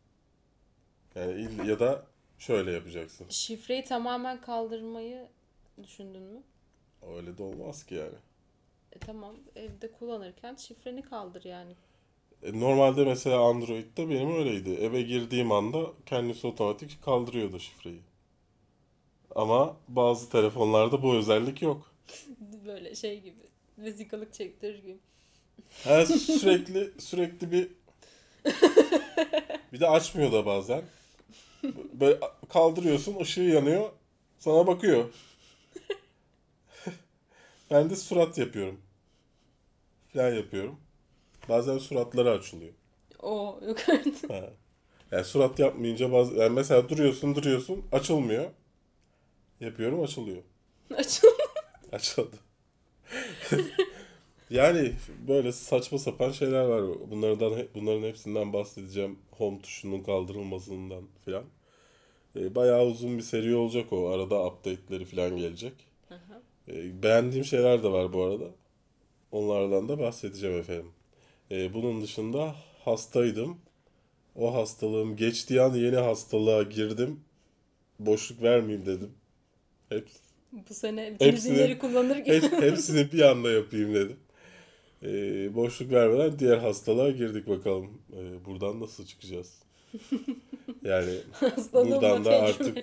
[1.15, 2.07] Yani ill- ya da
[2.39, 3.27] şöyle yapacaksın.
[3.31, 5.29] Şifreyi tamamen kaldırmayı
[5.83, 6.43] düşündün mü?
[7.17, 8.15] Öyle de olmaz ki yani.
[8.93, 11.73] E tamam evde kullanırken şifreni kaldır yani.
[12.43, 14.71] E, Normalde mesela Android'de benim öyleydi.
[14.71, 18.01] Eve girdiğim anda kendisi otomatik kaldırıyordu şifreyi.
[19.35, 21.93] Ama bazı telefonlarda bu özellik yok.
[22.67, 23.43] Böyle şey gibi.
[23.79, 24.99] Vesikalık çektirir gibi.
[25.85, 27.69] Ha, sürekli sürekli bir
[29.73, 30.83] bir de açmıyor da bazen.
[31.93, 33.91] Böyle kaldırıyorsun, ışığı yanıyor,
[34.39, 35.05] sana bakıyor.
[37.73, 38.81] Ben de surat yapıyorum.
[40.13, 40.77] Falan yapıyorum.
[41.49, 42.73] Bazen suratları açılıyor.
[43.23, 44.35] O yukarıda.
[44.35, 44.51] Ha.
[45.13, 48.51] Yani surat yapmayınca bazı yani mesela duruyorsun duruyorsun açılmıyor.
[49.61, 50.43] Yapıyorum açılıyor.
[50.97, 51.43] Açıldı.
[51.93, 52.37] Açıldı.
[54.51, 54.93] yani
[55.29, 56.83] böyle saçma sapan şeyler var.
[57.11, 59.19] Bunlardan bunların hepsinden bahsedeceğim.
[59.31, 61.45] Home tuşunun kaldırılmasından filan.
[62.37, 64.09] Ee, bayağı uzun bir seri olacak o.
[64.09, 65.73] Arada update'leri filan gelecek.
[66.69, 68.45] Ee, beğendiğim şeyler de var bu arada.
[69.33, 70.91] Onlardan da bahsedeceğim efendim.
[71.51, 72.55] Ee, bunun dışında
[72.85, 73.59] hastaydım.
[74.37, 77.21] O hastalığım geçtiği an yeni hastalığa girdim.
[77.99, 79.11] Boşluk vermeyeyim dedim.
[79.89, 80.09] Hep
[80.71, 82.35] Bu sene bütün Hepsini- izinleri kullanır gibi.
[82.43, 84.17] hep, hepsini bir anda yapayım dedim.
[85.03, 88.03] Ee, boşluk vermeden diğer hastalığa girdik bakalım.
[88.17, 89.63] Ee, buradan nasıl çıkacağız?
[90.85, 91.15] Yani
[91.73, 92.79] buradan da artık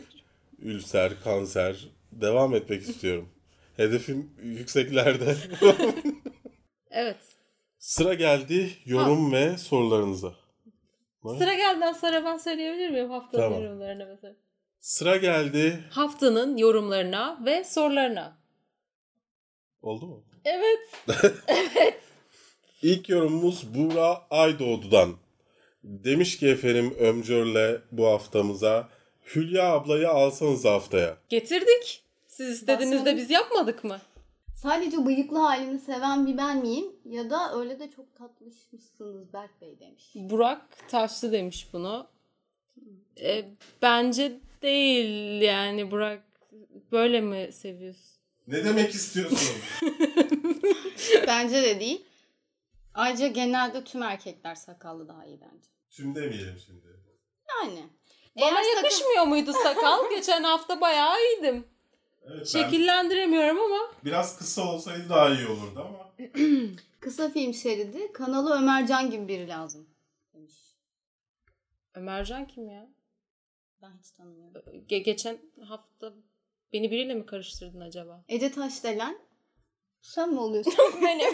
[0.60, 3.30] ülser, kanser devam etmek istiyorum.
[3.80, 5.36] Hedefim yükseklerde.
[6.92, 7.18] Evet.
[7.80, 10.36] Sıra geldi yorum ve sorularınıza.
[11.38, 13.64] Sıra gelden sonra ben söyleyebilir miyim haftanın Tamam.
[13.64, 14.36] yorumlarına mesela?
[14.80, 15.84] Sıra geldi.
[15.90, 18.38] Haftanın yorumlarına ve sorularına.
[19.82, 20.26] Oldu mu?
[20.46, 20.80] Evet.
[22.82, 25.16] İlk yorumumuz Buğra Aydoğdu'dan.
[25.84, 28.90] Demiş ki efendim Ömcör'le bu haftamıza
[29.36, 31.18] Hülya ablayı alsanız haftaya.
[31.30, 32.09] Getirdik.
[32.40, 34.00] Siz istediğinizde biz yapmadık mı?
[34.56, 36.86] Sadece bıyıklı halini seven bir ben miyim?
[37.06, 40.12] Ya da öyle de çok tatlışmışsınız Berk Bey demiş.
[40.16, 42.08] Burak Taşlı demiş bunu.
[43.22, 43.46] E,
[43.82, 46.24] bence değil yani Burak
[46.92, 48.20] böyle mi seviyorsun?
[48.48, 49.56] Ne demek istiyorsun?
[51.28, 52.06] Bence de değil.
[52.94, 55.70] Ayrıca genelde tüm erkekler sakallı daha iyi bence.
[55.90, 56.88] Tüm demeyelim şimdi.
[57.50, 57.84] Yani.
[58.42, 60.10] Bana Eğer yakışmıyor muydu sakal?
[60.16, 61.66] Geçen hafta bayağı iyiydim.
[62.34, 63.92] Evet, Şekillendiremiyorum ama.
[64.06, 66.10] biraz kısa olsaydı daha iyi olurdu ama.
[67.00, 69.90] Kısa film şeridi kanalı Ömercan gibi biri lazım.
[70.34, 70.54] Demiş.
[71.94, 72.90] Ömercan kim ya?
[73.82, 74.62] Ben hiç tanımıyorum.
[74.90, 76.14] Ge- geçen hafta
[76.74, 78.24] beni biriyle mi karıştırdın acaba?
[78.28, 79.20] Ece Taşdelen.
[80.02, 80.74] Sen mi oluyorsun?
[81.02, 81.34] Benim.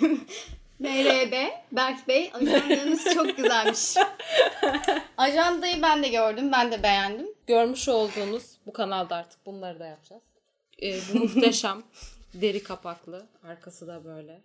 [0.78, 1.32] MRB,
[1.72, 3.94] Berk Bey, ajandanız çok güzelmiş.
[5.16, 7.26] Ajandayı ben de gördüm, ben de beğendim.
[7.46, 10.22] Görmüş olduğunuz bu kanalda artık bunları da yapacağız.
[10.82, 11.82] Ee, bu muhteşem
[12.34, 13.26] deri kapaklı.
[13.48, 14.40] Arkası da böyle.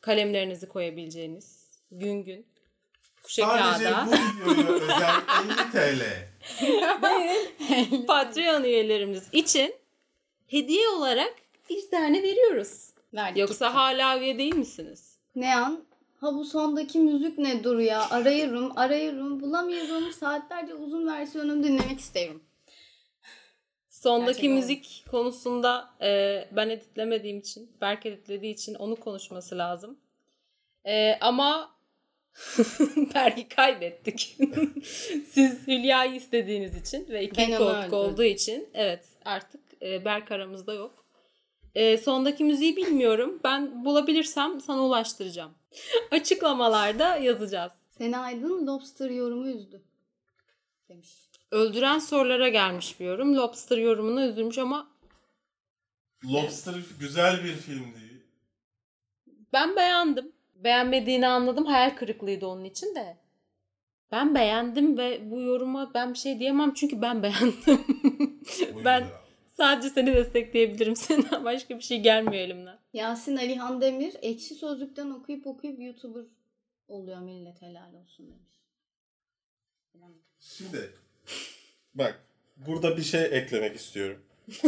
[0.00, 2.46] Kalemlerinizi koyabileceğiniz gün gün.
[3.22, 4.08] Kuşe kağıda.
[4.46, 5.14] videoya özel
[5.72, 6.02] 50 TL.
[8.06, 9.74] Patreon üyelerimiz için
[10.46, 11.34] hediye olarak
[11.70, 12.90] bir tane veriyoruz.
[13.14, 13.76] Verdik Yoksa gitti.
[13.76, 15.09] hala üye değil misiniz?
[15.34, 15.84] Ne an?
[16.16, 18.10] Ha bu sondaki müzik ne dur ya?
[18.10, 20.12] Arıyorum, arıyorum, bulamıyorum.
[20.12, 22.42] Saatlerce uzun versiyonunu dinlemek isterim.
[23.88, 29.98] Sondaki Gerçekten müzik konusunda e, ben editlemediğim için, Berk editlediği için onu konuşması lazım.
[30.84, 31.70] E, ama
[33.14, 34.36] Berk'i kaybettik.
[35.28, 41.04] Siz Hülya'yı istediğiniz için ve iki koltuk olduğu için evet artık e, Berk aramızda yok.
[41.74, 43.40] E, sondaki müziği bilmiyorum.
[43.44, 45.54] Ben bulabilirsem sana ulaştıracağım.
[46.10, 47.72] Açıklamalarda yazacağız.
[47.98, 49.82] Sena Aydın Lobster yorumu üzdü.
[50.88, 51.30] Demiş.
[51.50, 53.36] Öldüren sorulara gelmiş bir yorum.
[53.36, 54.90] Lobster yorumuna üzülmüş ama
[56.24, 58.22] Lobster güzel bir film değil.
[59.52, 60.32] Ben beğendim.
[60.54, 61.66] Beğenmediğini anladım.
[61.66, 63.16] Hayal kırıklığıydı onun için de.
[64.12, 67.80] Ben beğendim ve bu yoruma ben bir şey diyemem çünkü ben beğendim.
[68.84, 69.04] ben
[69.60, 70.96] sadece seni destekleyebilirim.
[71.06, 72.78] Senden başka bir şey gelmiyor elimden.
[72.92, 76.24] Yasin Alihan Demir ekşi sözlükten okuyup okuyup YouTuber
[76.88, 78.60] oluyor millet helal olsun demiş.
[80.40, 80.90] Şimdi
[81.94, 82.24] bak
[82.56, 84.22] burada bir şey eklemek istiyorum.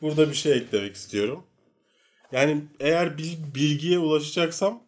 [0.00, 1.46] burada bir şey eklemek istiyorum.
[2.32, 4.82] Yani eğer bir bilgiye ulaşacaksam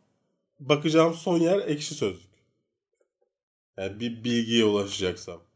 [0.60, 2.30] bakacağım son yer ekşi sözlük.
[3.76, 5.47] Yani bir bilgiye ulaşacaksam.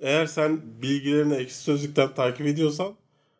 [0.00, 2.94] Eğer sen bilgilerini ekşi sözlükten takip ediyorsan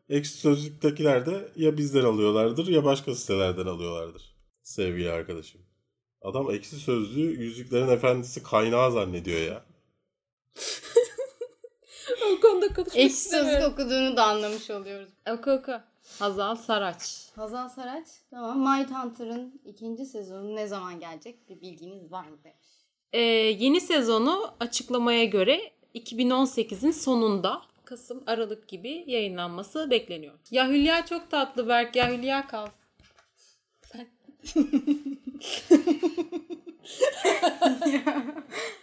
[0.09, 4.35] ekşi sözlüktekiler de ya bizden alıyorlardır ya başka sitelerden alıyorlardır.
[4.63, 5.61] Sevgili arkadaşım.
[6.23, 9.65] Adam ekşi sözlüğü Yüzüklerin Efendisi kaynağı zannediyor ya.
[12.33, 15.09] O konuda konuşmak Ekşi sözlük okuduğunu da anlamış oluyoruz.
[15.31, 15.73] Oku oku.
[16.19, 17.29] Hazal Saraç.
[17.37, 22.67] Hazal Saraç tamam Mindhunter'ın ikinci sezonu ne zaman gelecek bir bilginiz var mı demiş.
[23.13, 30.35] Ee, yeni sezonu açıklamaya göre 2018'in sonunda Kasım Aralık gibi yayınlanması bekleniyor.
[30.51, 32.81] Ya Hülya çok tatlı Berk ya Hülya kalsın.
[33.83, 34.07] Sen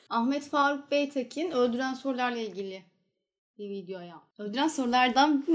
[0.10, 2.84] Ahmet Faruk Beytekin öldüren sorularla ilgili
[3.58, 4.24] bir video yap.
[4.38, 5.46] Öldüren sorulardan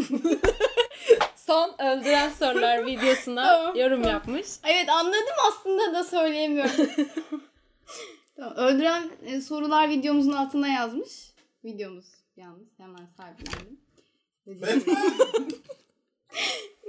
[1.37, 4.47] son öldüren sorular videosuna yorum yapmış.
[4.65, 6.87] Evet anladım aslında da söyleyemiyorum.
[8.37, 11.32] tamam, öldüren e, sorular videomuzun altına yazmış.
[11.65, 12.07] Videomuz
[12.37, 13.81] yalnız hemen sahiplendim.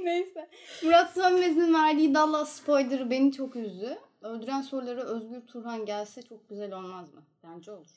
[0.04, 0.50] Neyse.
[0.84, 3.98] Murat Sönmez'in verdiği Dallas spoiler'ı beni çok üzdü.
[4.22, 7.24] Öldüren sorulara Özgür Turhan gelse çok güzel olmaz mı?
[7.44, 7.88] Bence olur.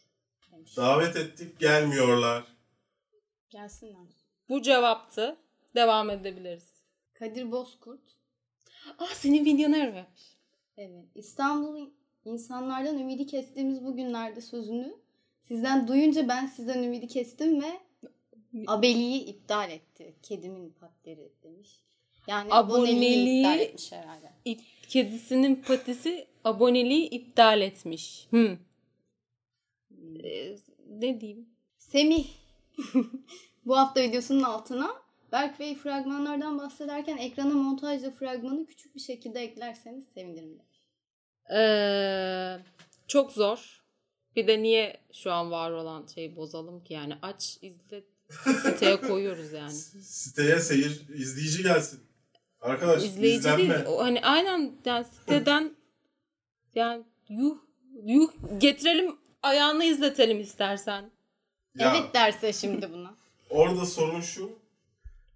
[0.53, 0.77] Demiş.
[0.77, 2.45] Davet ettik gelmiyorlar.
[3.51, 4.07] Gelsinler.
[4.49, 5.37] Bu cevaptı.
[5.75, 6.83] Devam edebiliriz.
[7.15, 8.01] Kadir Bozkurt.
[8.99, 10.37] Aa senin videonu vermiş.
[10.77, 11.05] Evet.
[11.15, 11.91] İstanbul
[12.25, 14.97] insanlardan ümidi kestiğimiz bu günlerde sözünü
[15.49, 17.81] sizden duyunca ben sizden ümidi kestim ve
[18.67, 20.15] abeliği iptal etti.
[20.23, 21.81] Kedimin patleri demiş.
[22.27, 24.33] Yani aboneliği, iptal etmiş herhalde.
[24.45, 28.27] İp, kedisinin patisi aboneliği iptal etmiş.
[28.31, 28.59] Hmm.
[30.25, 30.57] Ee,
[30.91, 31.49] ne diyeyim?
[31.79, 32.27] Semih
[33.67, 34.91] bu hafta videosunun altına
[35.33, 40.59] Berk Bey fragmanlardan bahsederken ekrana montajla fragmanı küçük bir şekilde eklerseniz sevinirim.
[41.55, 42.59] Ee,
[43.07, 43.86] çok zor.
[44.37, 48.05] Bir de niye şu an var olan şeyi bozalım ki yani aç izle
[48.63, 49.73] siteye koyuyoruz yani.
[50.03, 52.01] Siteye seyir, izleyici gelsin.
[52.61, 53.59] Arkadaş İzleyici izlenme.
[53.75, 53.85] değil.
[53.87, 55.77] O, hani aynen yani siteden
[56.75, 57.57] yani yuh
[58.05, 61.11] yuh getirelim ayağını izletelim istersen.
[61.79, 63.15] Ya, Evet derse şimdi buna.
[63.51, 64.51] Orada sorun şu.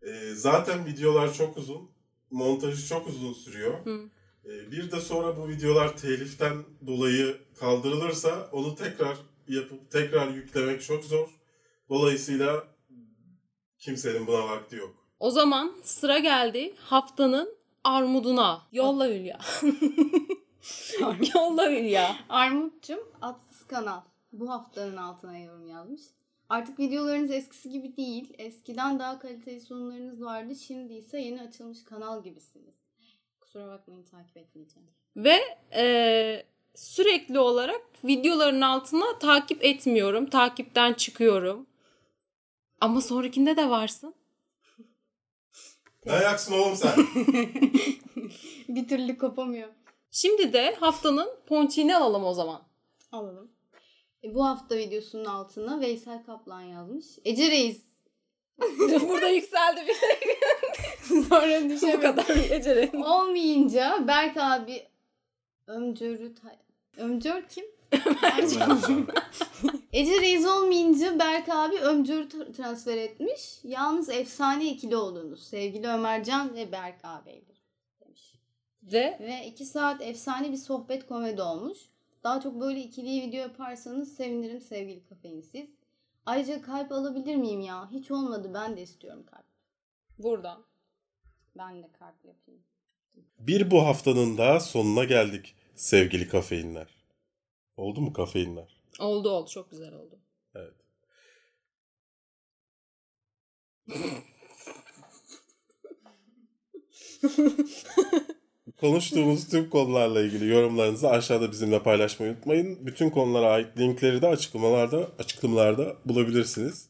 [0.02, 1.90] e, zaten videolar çok uzun.
[2.30, 3.86] Montajı çok uzun sürüyor.
[3.86, 4.00] Hı.
[4.44, 9.16] E, bir de sonra bu videolar teliften dolayı kaldırılırsa onu tekrar
[9.48, 11.28] yapıp tekrar yüklemek çok zor.
[11.88, 12.64] Dolayısıyla
[13.78, 14.94] kimsenin buna vakti yok.
[15.20, 18.62] O zaman sıra geldi haftanın armuduna.
[18.72, 19.38] Yolla Hülya.
[21.34, 22.16] Yolla Hülya.
[22.28, 24.00] Armut'cum atsız kanal.
[24.32, 26.00] Bu haftanın altına yorum yazmış.
[26.48, 28.34] Artık videolarınız eskisi gibi değil.
[28.38, 30.54] Eskiden daha kaliteli sunumlarınız vardı.
[30.54, 32.79] Şimdi ise yeni açılmış kanal gibisiniz.
[33.52, 34.88] Kusura bakmayın takip etmeyeceğim.
[35.16, 35.40] Ve
[35.74, 40.30] e, sürekli olarak videoların altına takip etmiyorum.
[40.30, 41.66] Takipten çıkıyorum.
[42.80, 44.14] Ama sonrakinde de varsın.
[46.06, 47.06] Ne ayaksın oğlum sen?
[48.68, 49.68] Bir türlü kopamıyor.
[50.10, 52.62] Şimdi de haftanın ponçiğini alalım o zaman.
[53.12, 53.50] Alalım.
[54.24, 57.06] E, bu hafta videosunun altına Veysel Kaplan yazmış.
[57.24, 57.89] Ece Reis.
[59.08, 59.96] Burada yükseldi bir
[61.28, 62.00] Sonra Bu düşemedim.
[62.00, 62.96] kadar geceleri.
[63.04, 64.82] Olmayınca Berk abi
[65.66, 66.32] Ömcör'ü
[66.96, 67.64] Ömcör kim?
[69.92, 73.58] Ece Reis olmayınca Berk abi Ömcör'ü tra- transfer etmiş.
[73.64, 75.42] Yalnız efsane ikili oldunuz.
[75.48, 77.56] Sevgili Ömercan ve Berk ağabeydir
[78.00, 78.34] demiş.
[78.82, 81.78] Ve Ve iki saat efsane bir sohbet komedi olmuş.
[82.24, 85.70] Daha çok böyle ikili video yaparsanız sevinirim sevgili kafeinsiz.
[86.26, 87.90] Ayrıca kalp alabilir miyim ya?
[87.90, 89.44] Hiç olmadı ben de istiyorum kalp.
[90.18, 90.64] buradan.
[91.58, 92.62] Ben de kalp yapayım.
[93.38, 96.88] Bir bu haftanın da sonuna geldik sevgili kafeinler.
[97.76, 98.82] Oldu mu kafeinler?
[98.98, 100.18] Oldu oldu çok güzel oldu.
[100.54, 100.74] Evet.
[108.80, 112.86] Konuştuğumuz tüm konularla ilgili yorumlarınızı aşağıda bizimle paylaşmayı unutmayın.
[112.86, 116.88] Bütün konulara ait linkleri de açıklamalarda açıklamalarda bulabilirsiniz.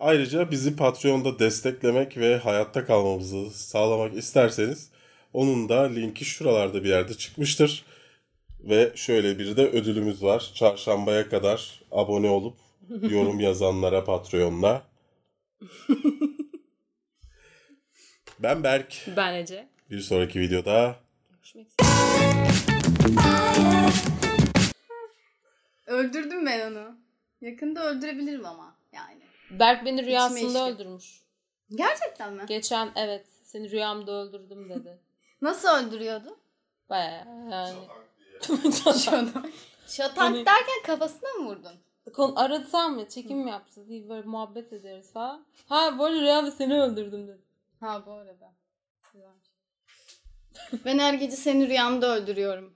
[0.00, 4.90] Ayrıca bizi Patreon'da desteklemek ve hayatta kalmamızı sağlamak isterseniz
[5.32, 7.84] onun da linki şuralarda bir yerde çıkmıştır.
[8.60, 10.52] Ve şöyle bir de ödülümüz var.
[10.54, 12.56] Çarşambaya kadar abone olup
[13.10, 14.82] yorum yazanlara Patreon'da.
[18.38, 19.06] Ben Berk.
[19.16, 19.68] Ben Ece.
[19.90, 20.96] Bir sonraki videoda
[21.54, 21.88] Görüşmek üzere.
[25.86, 26.96] Öldürdüm ben onu.
[27.40, 29.20] Yakında öldürebilirim ama yani.
[29.50, 31.22] Berk beni rüyasında öldürmüş.
[31.70, 32.44] Gerçekten mi?
[32.48, 34.98] Geçen evet seni rüyamda öldürdüm dedi.
[35.42, 36.38] Nasıl öldürüyordu?
[36.90, 37.78] Baya yani.
[38.98, 39.46] Şatak.
[39.86, 41.74] Şatak Hani- derken kafasına mı vurdun?
[42.14, 43.08] Kon aratsam mı?
[43.08, 43.88] Çekim mi yapacağız?
[43.88, 45.46] Değil, böyle muhabbet ederiz falan.
[45.68, 47.42] Ha bu arada rüyamda seni öldürdüm dedi.
[47.80, 48.57] Ha bu arada.
[50.84, 52.70] Ben her gece seni rüyamda öldürüyorum.